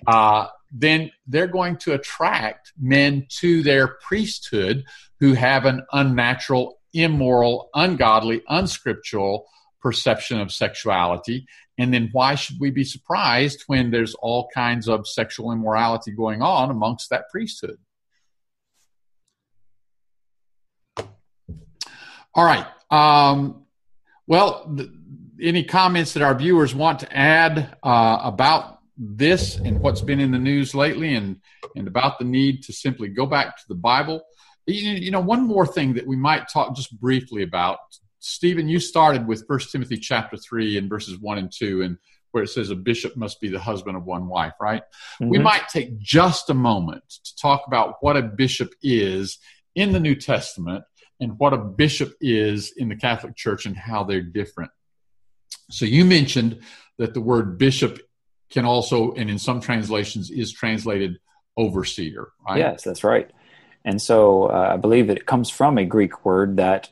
[0.07, 4.85] Uh, then they're going to attract men to their priesthood
[5.19, 9.45] who have an unnatural, immoral, ungodly, unscriptural
[9.81, 11.45] perception of sexuality.
[11.77, 16.41] And then why should we be surprised when there's all kinds of sexual immorality going
[16.41, 17.77] on amongst that priesthood?
[22.33, 22.65] All right.
[22.89, 23.65] Um,
[24.27, 24.89] well, th-
[25.41, 30.31] any comments that our viewers want to add uh, about this and what's been in
[30.31, 31.41] the news lately and,
[31.75, 34.21] and about the need to simply go back to the Bible?
[34.67, 37.79] You, you know, one more thing that we might talk just briefly about
[38.21, 41.97] Stephen, you started with First Timothy chapter three and verses one and two, and
[42.31, 44.83] where it says a bishop must be the husband of one wife, right?
[45.19, 45.29] Mm-hmm.
[45.29, 49.39] We might take just a moment to talk about what a bishop is
[49.75, 50.83] in the New Testament
[51.19, 54.71] and what a bishop is in the Catholic Church and how they're different.
[55.71, 56.61] So you mentioned
[56.99, 57.99] that the word bishop
[58.51, 61.17] can also, and in some translations, is translated
[61.57, 62.59] overseer, right?
[62.59, 63.31] Yes, that's right.
[63.83, 66.91] And so uh, I believe that it comes from a Greek word that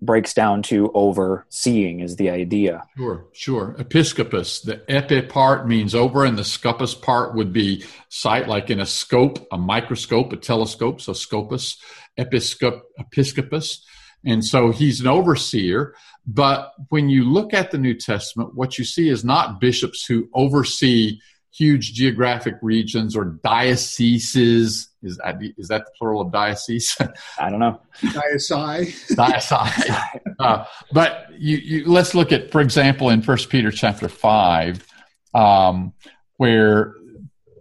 [0.00, 2.84] breaks down to overseeing is the idea.
[2.96, 3.76] Sure, sure.
[3.78, 8.80] Episcopus, the epi part means over, and the scopus part would be sight, like in
[8.80, 11.00] a scope, a microscope, a telescope.
[11.00, 11.76] So scopus,
[12.18, 13.84] episcop, episcopus.
[14.24, 15.94] And so he's an overseer.
[16.26, 20.28] But when you look at the New Testament, what you see is not bishops who
[20.32, 21.20] oversee
[21.52, 24.88] huge geographic regions or dioceses.
[25.04, 26.96] Is that, is that the plural of diocese?
[27.38, 27.80] I don't know.
[28.12, 29.08] Diocese.
[29.14, 29.90] Diocese.
[30.38, 34.86] uh, but you, you, let's look at, for example, in First Peter chapter five,
[35.34, 35.92] um,
[36.36, 36.94] where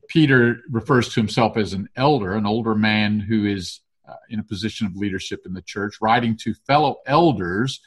[0.07, 4.43] Peter refers to himself as an elder, an older man who is uh, in a
[4.43, 7.81] position of leadership in the church, writing to fellow elders.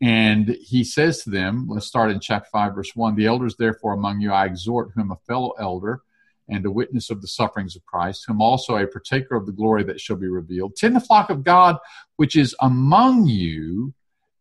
[0.00, 3.92] And he says to them, let's start in chapter 5, verse 1 The elders, therefore,
[3.94, 6.02] among you, I exhort, whom a fellow elder
[6.48, 9.84] and a witness of the sufferings of Christ, whom also a partaker of the glory
[9.84, 11.76] that shall be revealed, tend the flock of God
[12.16, 13.94] which is among you,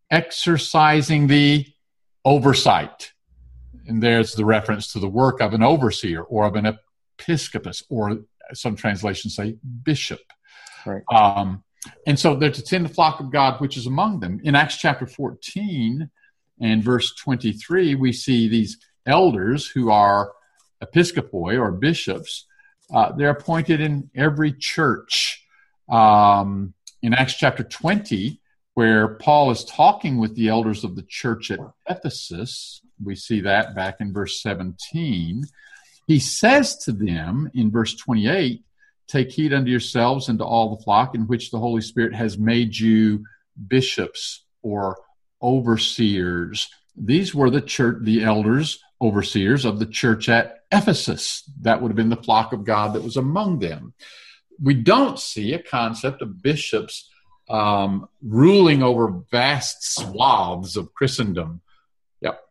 [0.09, 1.65] exercising the
[2.23, 3.11] oversight.
[3.87, 6.77] And there's the reference to the work of an overseer or of an
[7.19, 8.19] episcopus, or
[8.53, 10.21] some translations say bishop.
[10.85, 11.03] Right.
[11.11, 11.63] Um,
[12.05, 14.39] and so they're to tend the flock of God which is among them.
[14.43, 16.09] In Acts chapter 14
[16.59, 20.31] and verse 23, we see these elders who are
[20.83, 22.45] episcopoi or bishops.
[22.93, 25.43] Uh, they're appointed in every church.
[25.89, 28.41] Um, in Acts chapter 20,
[28.73, 31.59] where Paul is talking with the elders of the church at
[31.89, 35.43] Ephesus, we see that back in verse 17.
[36.07, 38.63] He says to them in verse 28
[39.07, 42.37] Take heed unto yourselves and to all the flock in which the Holy Spirit has
[42.37, 43.23] made you
[43.67, 44.97] bishops or
[45.41, 46.69] overseers.
[46.95, 51.43] These were the church, the elders, overseers of the church at Ephesus.
[51.61, 53.93] That would have been the flock of God that was among them.
[54.61, 57.09] We don't see a concept of bishops
[57.49, 61.61] um, ruling over vast swaths of Christendom.
[62.21, 62.41] Yep.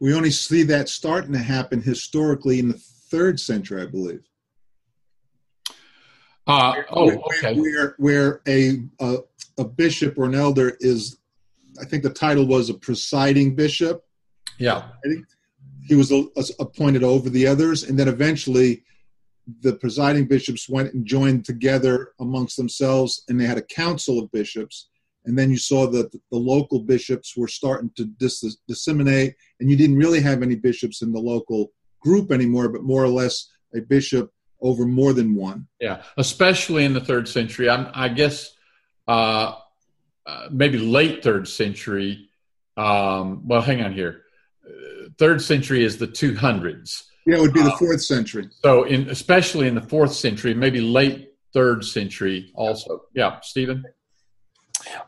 [0.00, 2.80] We only see that starting to happen historically in the
[3.10, 4.22] third century, I believe.
[6.46, 7.58] Uh, oh, okay.
[7.58, 9.16] Where, where a, a,
[9.58, 11.18] a bishop or an elder is,
[11.80, 14.04] I think the title was a presiding bishop.
[14.58, 14.88] Yeah.
[15.86, 18.84] He was a, a, appointed over the others, and then eventually
[19.60, 24.30] the presiding bishops went and joined together amongst themselves, and they had a council of
[24.30, 24.88] bishops.
[25.24, 29.76] And then you saw that the local bishops were starting to dis- disseminate, and you
[29.76, 33.80] didn't really have any bishops in the local group anymore, but more or less a
[33.80, 35.66] bishop over more than one.
[35.80, 37.68] Yeah, especially in the third century.
[37.68, 38.52] I'm, i guess
[39.08, 39.56] uh,
[40.26, 42.28] uh, maybe late third century.
[42.76, 44.22] Um, well, hang on here.
[45.22, 47.04] Third century is the 200s.
[47.26, 48.48] Yeah, it would be the uh, fourth century.
[48.64, 53.02] So, in especially in the fourth century, maybe late third century also.
[53.14, 53.84] Yeah, Stephen.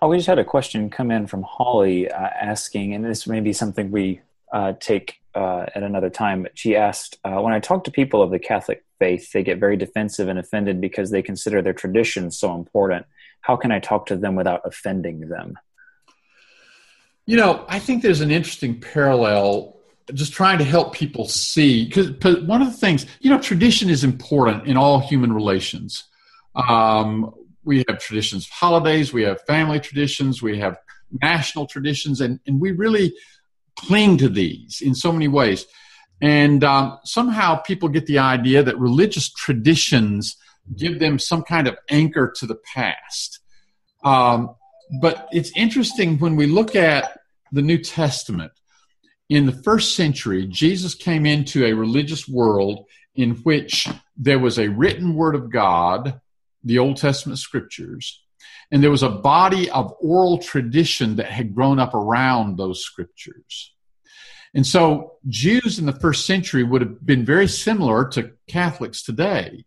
[0.00, 3.40] Oh, we just had a question come in from Holly uh, asking, and this may
[3.40, 4.20] be something we
[4.52, 6.46] uh, take uh, at another time.
[6.54, 9.76] She asked, uh, when I talk to people of the Catholic faith, they get very
[9.76, 13.04] defensive and offended because they consider their traditions so important.
[13.40, 15.58] How can I talk to them without offending them?
[17.26, 19.73] You know, I think there's an interesting parallel
[20.12, 22.10] just trying to help people see because
[22.42, 26.04] one of the things you know tradition is important in all human relations
[26.68, 27.32] um,
[27.64, 30.76] we have traditions of holidays we have family traditions we have
[31.22, 33.14] national traditions and, and we really
[33.76, 35.66] cling to these in so many ways
[36.20, 40.36] and um, somehow people get the idea that religious traditions
[40.76, 43.40] give them some kind of anchor to the past.
[44.02, 44.54] Um,
[45.00, 47.18] but it's interesting when we look at
[47.52, 48.52] the New Testament.
[49.34, 54.68] In the first century, Jesus came into a religious world in which there was a
[54.68, 56.20] written word of God,
[56.62, 58.22] the Old Testament scriptures,
[58.70, 63.74] and there was a body of oral tradition that had grown up around those scriptures.
[64.54, 69.64] And so Jews in the first century would have been very similar to Catholics today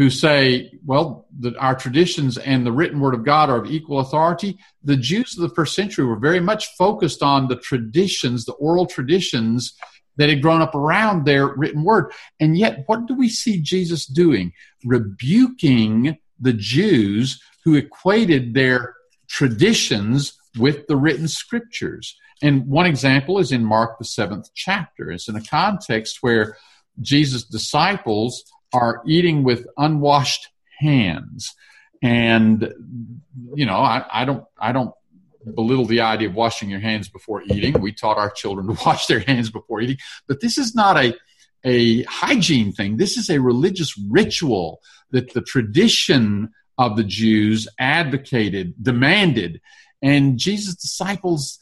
[0.00, 3.98] who say, well, the, our traditions and the written word of God are of equal
[3.98, 4.58] authority.
[4.82, 8.86] The Jews of the first century were very much focused on the traditions, the oral
[8.86, 9.74] traditions
[10.16, 12.12] that had grown up around their written word.
[12.40, 14.54] And yet, what do we see Jesus doing?
[14.86, 18.94] Rebuking the Jews who equated their
[19.28, 22.16] traditions with the written scriptures.
[22.40, 25.10] And one example is in Mark, the seventh chapter.
[25.10, 26.56] It's in a context where
[27.02, 30.48] Jesus' disciples are eating with unwashed
[30.78, 31.54] hands.
[32.02, 32.72] And,
[33.54, 34.94] you know, I, I don't, I don't
[35.54, 37.80] belittle the idea of washing your hands before eating.
[37.80, 41.14] We taught our children to wash their hands before eating, but this is not a,
[41.64, 42.96] a hygiene thing.
[42.96, 49.60] This is a religious ritual that the tradition of the Jews advocated, demanded.
[50.00, 51.58] And Jesus' disciples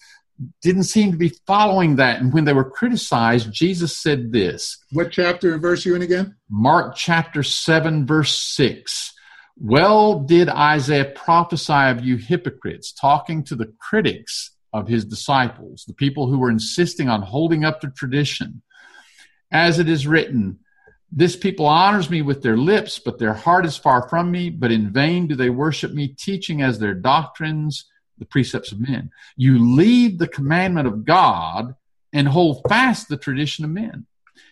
[0.63, 2.21] didn't seem to be following that.
[2.21, 4.79] And when they were criticized, Jesus said this.
[4.93, 6.37] What chapter and verse are you in again?
[6.49, 9.13] Mark chapter 7, verse 6,
[9.57, 15.95] Well, did Isaiah prophesy of you hypocrites, talking to the critics of his disciples, the
[15.95, 18.63] people who were insisting on holding up the tradition.
[19.51, 20.59] As it is written,
[21.11, 24.71] this people honors me with their lips, but their heart is far from me, but
[24.71, 27.87] in vain do they worship me, teaching as their doctrines
[28.19, 29.11] the precepts of men.
[29.37, 31.75] You leave the commandment of God
[32.13, 34.07] and hold fast the tradition of men.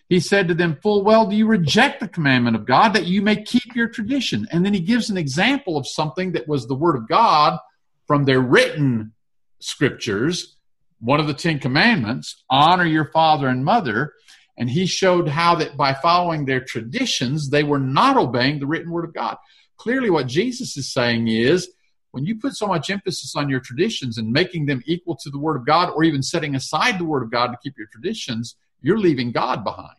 [0.09, 3.21] He said to them, Full well, do you reject the commandment of God that you
[3.21, 4.47] may keep your tradition?
[4.51, 7.59] And then he gives an example of something that was the word of God
[8.05, 9.13] from their written
[9.59, 10.55] scriptures,
[10.99, 14.13] one of the Ten Commandments, honor your father and mother.
[14.57, 18.91] And he showed how that by following their traditions, they were not obeying the written
[18.91, 19.37] word of God.
[19.77, 21.69] Clearly, what Jesus is saying is
[22.11, 25.37] when you put so much emphasis on your traditions and making them equal to the
[25.37, 28.55] word of God, or even setting aside the word of God to keep your traditions,
[28.81, 29.95] you're leaving God behind.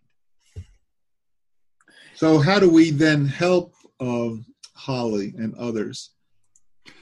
[2.14, 4.44] So, how do we then help um,
[4.74, 6.11] Holly and others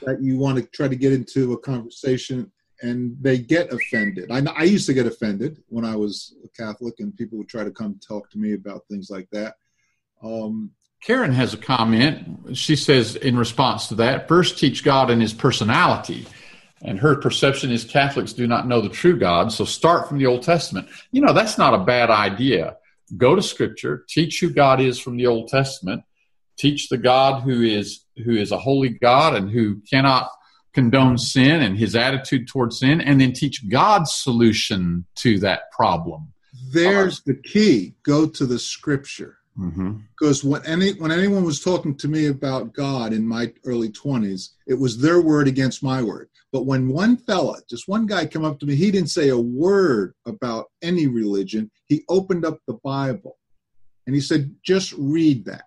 [0.02, 2.50] that you want to try to get into a conversation
[2.82, 4.30] and they get offended?
[4.30, 7.64] I, I used to get offended when I was a Catholic, and people would try
[7.64, 9.54] to come talk to me about things like that.
[10.22, 10.70] Um,
[11.06, 12.56] Karen has a comment.
[12.56, 16.26] She says, in response to that, first teach God in his personality.
[16.82, 20.26] And her perception is Catholics do not know the true God, so start from the
[20.26, 20.88] Old Testament.
[21.12, 22.76] You know, that's not a bad idea
[23.16, 26.02] go to scripture teach who god is from the old testament
[26.56, 30.30] teach the god who is who is a holy god and who cannot
[30.72, 36.32] condone sin and his attitude towards sin and then teach god's solution to that problem
[36.72, 39.98] there's the key go to the scripture mm-hmm.
[40.18, 44.50] because when any when anyone was talking to me about god in my early 20s
[44.66, 48.42] it was their word against my word but when one fella, just one guy, come
[48.42, 51.70] up to me, he didn't say a word about any religion.
[51.86, 53.36] He opened up the Bible
[54.06, 55.64] and he said, just read that.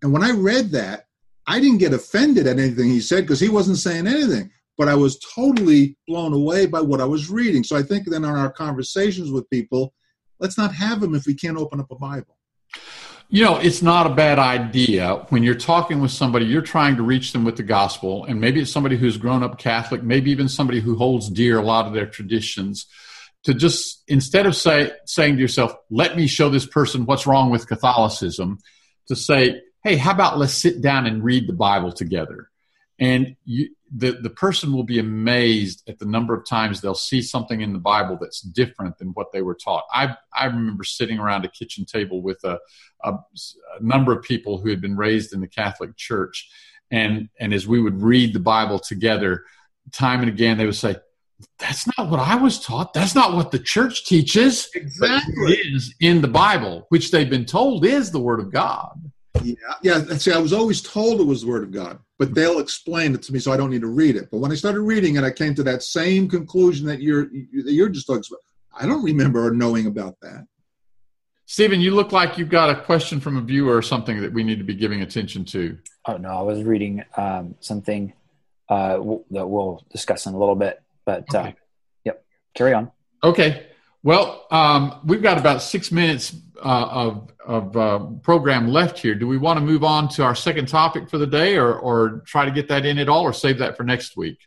[0.00, 1.04] And when I read that,
[1.46, 4.94] I didn't get offended at anything he said because he wasn't saying anything, but I
[4.94, 7.62] was totally blown away by what I was reading.
[7.62, 9.92] So I think then on our conversations with people,
[10.38, 12.38] let's not have them if we can't open up a Bible.
[13.32, 17.04] You know, it's not a bad idea when you're talking with somebody, you're trying to
[17.04, 20.48] reach them with the gospel, and maybe it's somebody who's grown up Catholic, maybe even
[20.48, 22.86] somebody who holds dear a lot of their traditions,
[23.44, 27.50] to just instead of say, saying to yourself, let me show this person what's wrong
[27.50, 28.58] with Catholicism,
[29.06, 32.49] to say, hey, how about let's sit down and read the Bible together?
[33.00, 37.22] And you, the, the person will be amazed at the number of times they'll see
[37.22, 39.84] something in the Bible that's different than what they were taught.
[39.92, 42.58] I, I remember sitting around a kitchen table with a,
[43.02, 46.48] a, a number of people who had been raised in the Catholic Church.
[46.90, 49.44] And, and as we would read the Bible together,
[49.92, 50.96] time and again, they would say,
[51.58, 52.92] that's not what I was taught.
[52.92, 54.68] That's not what the church teaches.
[54.74, 55.54] Exactly.
[55.54, 59.10] Is in the Bible, which they've been told is the Word of God.
[59.42, 60.04] Yeah, yeah.
[60.16, 63.22] See, I was always told it was the Word of God, but they'll explain it
[63.22, 64.30] to me, so I don't need to read it.
[64.30, 67.72] But when I started reading it, I came to that same conclusion that you're that
[67.72, 68.40] you're just talking about.
[68.82, 70.46] I don't remember knowing about that.
[71.46, 74.44] Stephen, you look like you've got a question from a viewer or something that we
[74.44, 75.76] need to be giving attention to.
[76.06, 78.12] Oh no, I was reading um, something
[78.68, 80.80] uh, w- that we'll discuss in a little bit.
[81.04, 81.48] But uh, okay.
[81.48, 81.52] uh,
[82.04, 82.24] yep,
[82.54, 82.92] carry on.
[83.24, 83.69] Okay.
[84.02, 89.14] Well, um, we've got about six minutes uh, of, of uh, program left here.
[89.14, 92.22] Do we want to move on to our second topic for the day or, or
[92.26, 94.38] try to get that in at all or save that for next week?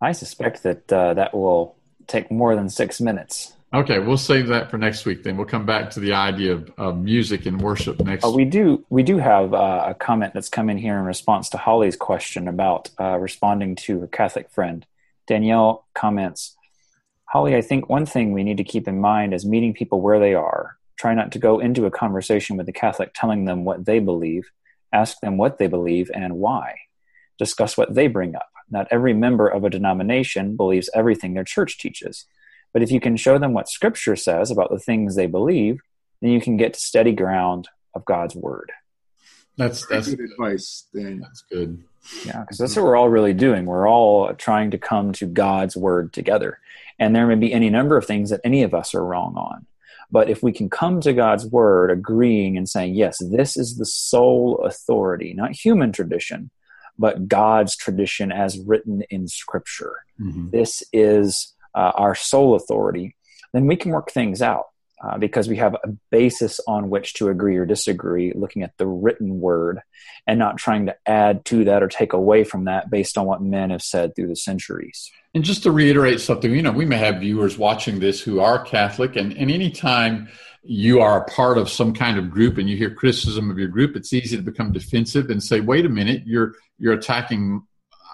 [0.00, 1.76] I suspect that uh, that will
[2.06, 3.52] take more than six minutes.
[3.72, 5.22] Okay, we'll save that for next week.
[5.22, 8.24] Then we'll come back to the idea of, of music and worship next.
[8.24, 11.50] Uh, we do we do have uh, a comment that's come in here in response
[11.50, 14.86] to Holly's question about uh, responding to her Catholic friend.
[15.28, 16.56] Danielle comments,
[17.30, 20.18] Holly, I think one thing we need to keep in mind is meeting people where
[20.18, 20.76] they are.
[20.98, 24.50] Try not to go into a conversation with a Catholic telling them what they believe.
[24.92, 26.74] Ask them what they believe and why.
[27.38, 28.50] Discuss what they bring up.
[28.68, 32.26] Not every member of a denomination believes everything their church teaches.
[32.72, 35.82] But if you can show them what Scripture says about the things they believe,
[36.20, 38.72] then you can get to steady ground of God's Word.
[39.60, 41.20] That's that's good advice, Dan.
[41.20, 41.84] That's good.
[42.24, 43.66] Yeah, because that's what we're all really doing.
[43.66, 46.58] We're all trying to come to God's Word together.
[46.98, 49.66] And there may be any number of things that any of us are wrong on.
[50.10, 53.86] But if we can come to God's word agreeing and saying, yes, this is the
[53.86, 56.50] sole authority, not human tradition,
[56.98, 60.50] but God's tradition as written in Scripture, mm-hmm.
[60.50, 63.14] this is uh, our sole authority,
[63.52, 64.69] then we can work things out.
[65.02, 68.86] Uh, because we have a basis on which to agree or disagree, looking at the
[68.86, 69.80] written word
[70.26, 73.40] and not trying to add to that or take away from that based on what
[73.40, 75.10] men have said through the centuries.
[75.34, 78.62] And just to reiterate something, you know, we may have viewers watching this who are
[78.62, 80.28] Catholic, and, and anytime
[80.62, 83.68] you are a part of some kind of group and you hear criticism of your
[83.68, 87.62] group, it's easy to become defensive and say, "Wait a minute, you're you're attacking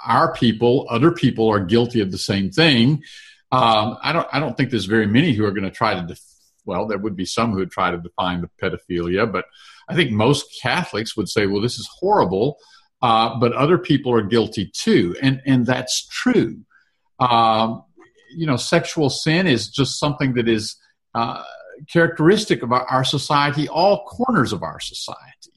[0.07, 0.87] our people.
[0.89, 3.03] Other people are guilty of the same thing."
[3.51, 6.07] Um, I don't I don't think there's very many who are going to try to.
[6.07, 6.36] Def-
[6.67, 9.47] well, there would be some who would try to define the pedophilia, but
[9.89, 12.59] I think most Catholics would say, "Well, this is horrible."
[13.03, 16.59] Uh, but other people are guilty too, and and that's true.
[17.21, 17.85] Um,
[18.35, 20.77] you know, sexual sin is just something that is
[21.15, 21.43] uh,
[21.93, 25.53] characteristic of our, our, society, all corners of our society,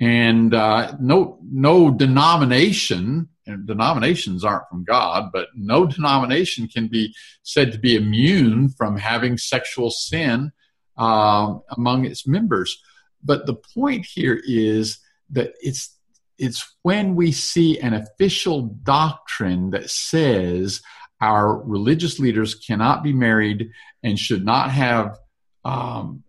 [0.00, 3.28] and uh, no no denomination.
[3.66, 9.38] Denominations aren't from God, but no denomination can be said to be immune from having
[9.38, 10.52] sexual sin
[10.96, 12.80] uh, among its members.
[13.22, 14.98] But the point here is
[15.30, 15.96] that it's
[16.38, 20.80] it's when we see an official doctrine that says
[21.20, 23.70] our religious leaders cannot be married
[24.02, 25.18] and should not have
[25.64, 26.22] um,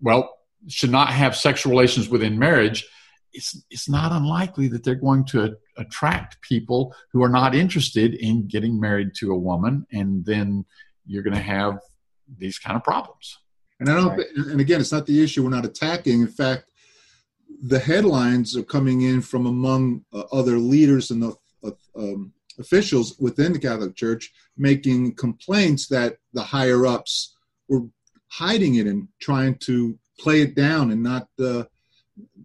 [0.00, 0.34] well
[0.68, 2.86] should not have sexual relations within marriage
[3.32, 8.46] it's it's not unlikely that they're going to attract people who are not interested in
[8.46, 10.64] getting married to a woman and then
[11.06, 11.78] you're going to have
[12.38, 13.38] these kind of problems
[13.80, 14.26] and i don't right.
[14.36, 16.64] and again it's not the issue we're not attacking in fact
[17.62, 23.16] the headlines are coming in from among uh, other leaders and the uh, um, officials
[23.18, 27.36] within the Catholic Church making complaints that the higher ups
[27.68, 27.82] were
[28.28, 31.64] hiding it and trying to play it down and not uh,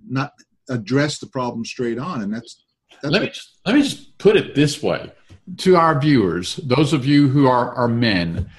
[0.08, 0.34] not
[0.70, 2.22] address the problem straight on.
[2.22, 2.63] And that's, that's
[3.04, 5.12] let me just, let me just put it this way
[5.58, 8.50] to our viewers, those of you who are are men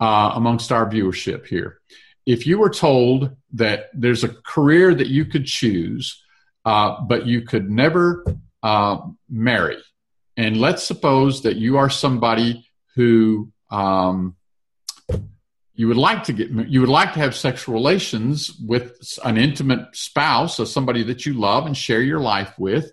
[0.00, 1.78] uh, amongst our viewership here.
[2.26, 6.22] If you were told that there's a career that you could choose,
[6.64, 8.24] uh, but you could never
[8.62, 8.98] uh,
[9.28, 9.78] marry,
[10.36, 14.36] and let's suppose that you are somebody who um,
[15.74, 19.94] you would like to get you would like to have sexual relations with an intimate
[19.94, 22.92] spouse or somebody that you love and share your life with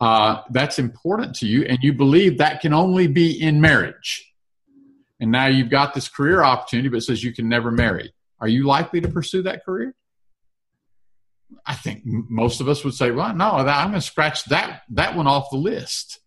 [0.00, 4.26] uh, that's important to you and you believe that can only be in marriage.
[5.20, 8.12] And now you've got this career opportunity but it says you can never marry.
[8.40, 9.94] Are you likely to pursue that career?
[11.66, 15.16] I think most of us would say well no i'm going to scratch that that
[15.16, 16.20] one off the list.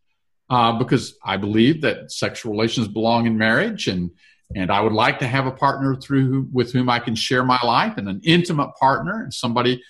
[0.49, 4.11] Uh, because I believe that sexual relations belong in marriage, and
[4.55, 7.59] and I would like to have a partner through with whom I can share my
[7.63, 9.81] life, and an intimate partner, and somebody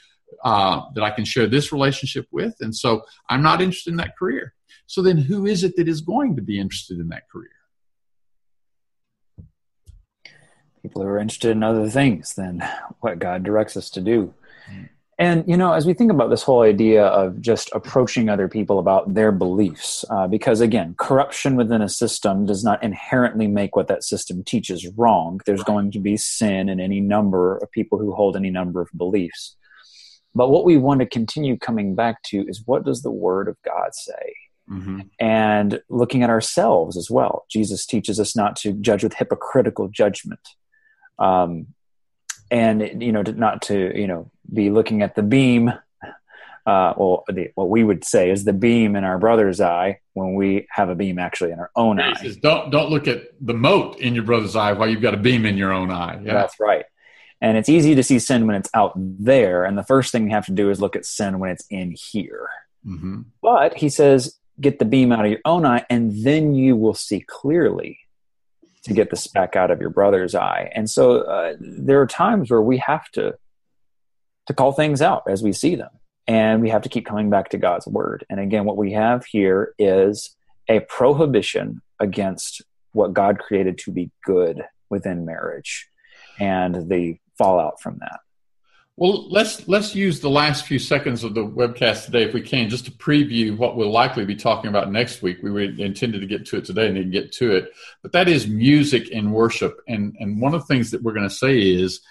[0.43, 2.55] uh, that I can share this relationship with.
[2.61, 4.53] And so I'm not interested in that career.
[4.85, 7.49] So then, who is it that is going to be interested in that career?
[10.81, 12.61] People who are interested in other things than
[12.99, 14.33] what God directs us to do.
[15.19, 18.79] And, you know, as we think about this whole idea of just approaching other people
[18.79, 23.87] about their beliefs, uh, because again, corruption within a system does not inherently make what
[23.87, 25.39] that system teaches wrong.
[25.45, 28.89] There's going to be sin in any number of people who hold any number of
[28.97, 29.55] beliefs.
[30.35, 33.57] But what we want to continue coming back to is what does the Word of
[33.63, 34.35] God say?
[34.69, 35.01] Mm-hmm.
[35.19, 37.45] And looking at ourselves as well.
[37.49, 40.39] Jesus teaches us not to judge with hypocritical judgment.
[41.19, 41.67] Um,
[42.53, 45.69] and you know to, not to you know be looking at the beam
[46.65, 50.35] uh, well the, what we would say is the beam in our brother's eye when
[50.35, 53.53] we have a beam actually in our own eye says, don't don't look at the
[53.53, 56.33] mote in your brother's eye while you've got a beam in your own eye yeah.
[56.33, 56.85] that's right
[57.43, 60.31] and it's easy to see sin when it's out there and the first thing you
[60.31, 62.49] have to do is look at sin when it's in here
[62.83, 63.21] mm-hmm.
[63.41, 66.95] but he says get the beam out of your own eye and then you will
[66.95, 67.99] see clearly
[68.83, 70.69] to get the speck out of your brother's eye.
[70.73, 73.35] And so uh, there are times where we have to
[74.45, 75.89] to call things out as we see them,
[76.27, 78.25] and we have to keep coming back to God's word.
[78.29, 80.35] And again, what we have here is
[80.67, 85.87] a prohibition against what God created to be good within marriage,
[86.39, 88.19] and the fallout from that.
[88.95, 92.69] Well, let's let's use the last few seconds of the webcast today, if we can,
[92.69, 95.39] just to preview what we'll likely be talking about next week.
[95.41, 97.71] We intended to get to it today and didn't get to it,
[98.03, 99.81] but that is music and worship.
[99.87, 102.01] And and one of the things that we're going to say is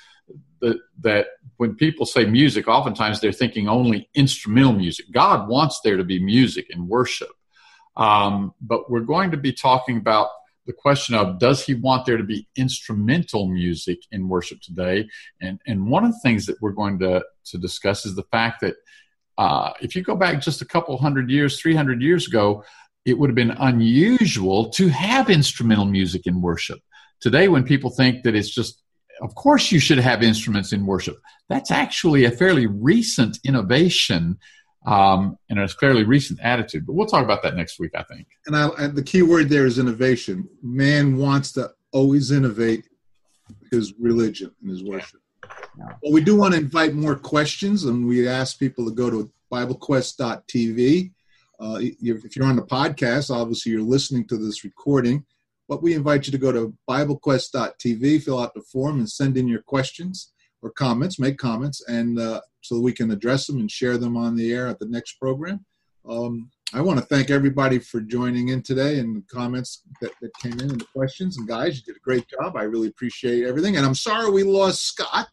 [0.60, 1.26] that that
[1.56, 5.06] when people say music, oftentimes they're thinking only instrumental music.
[5.12, 7.30] God wants there to be music and worship,
[7.96, 10.30] um, but we're going to be talking about
[10.66, 15.08] the question of does he want there to be instrumental music in worship today?
[15.40, 18.60] And and one of the things that we're going to to discuss is the fact
[18.60, 18.76] that
[19.38, 22.64] uh, if you go back just a couple hundred years, three hundred years ago,
[23.04, 26.80] it would have been unusual to have instrumental music in worship.
[27.20, 28.82] Today, when people think that it's just
[29.20, 31.16] of course you should have instruments in worship.
[31.48, 34.38] That's actually a fairly recent innovation
[34.86, 36.86] um, and it's fairly recent attitude.
[36.86, 38.26] But we'll talk about that next week, I think.
[38.46, 40.48] And, I, and the key word there is innovation.
[40.62, 42.88] Man wants to always innovate
[43.70, 45.20] his religion and his worship.
[45.76, 49.30] Well, we do want to invite more questions, and we ask people to go to
[49.52, 51.12] BibleQuest.tv.
[51.60, 55.24] Uh, if you're on the podcast, obviously you're listening to this recording,
[55.68, 59.46] but we invite you to go to BibleQuest.tv, fill out the form, and send in
[59.46, 60.32] your questions
[60.62, 64.36] or comments, make comments, and uh, so we can address them and share them on
[64.36, 65.64] the air at the next program.
[66.08, 70.34] Um, I want to thank everybody for joining in today and the comments that, that
[70.38, 71.36] came in and the questions.
[71.36, 72.56] And guys, you did a great job.
[72.56, 73.76] I really appreciate everything.
[73.76, 75.28] And I'm sorry we lost Scott.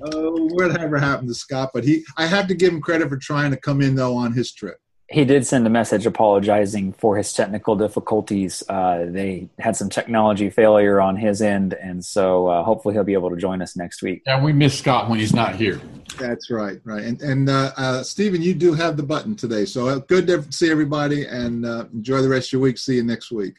[0.00, 3.50] Uh, whatever happened to Scott, but he I have to give him credit for trying
[3.50, 4.78] to come in though on his trip
[5.10, 8.62] he did send a message apologizing for his technical difficulties.
[8.68, 13.14] Uh, they had some technology failure on his end, and so uh, hopefully he'll be
[13.14, 14.22] able to join us next week.
[14.26, 15.80] Yeah, we miss Scott when he's not here.
[16.18, 17.04] That's right, right.
[17.04, 20.44] And and uh, uh Stephen, you do have the button today, so uh, good to
[20.52, 22.76] see everybody, and uh, enjoy the rest of your week.
[22.76, 23.54] See you next week.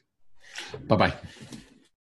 [0.88, 1.14] Bye bye.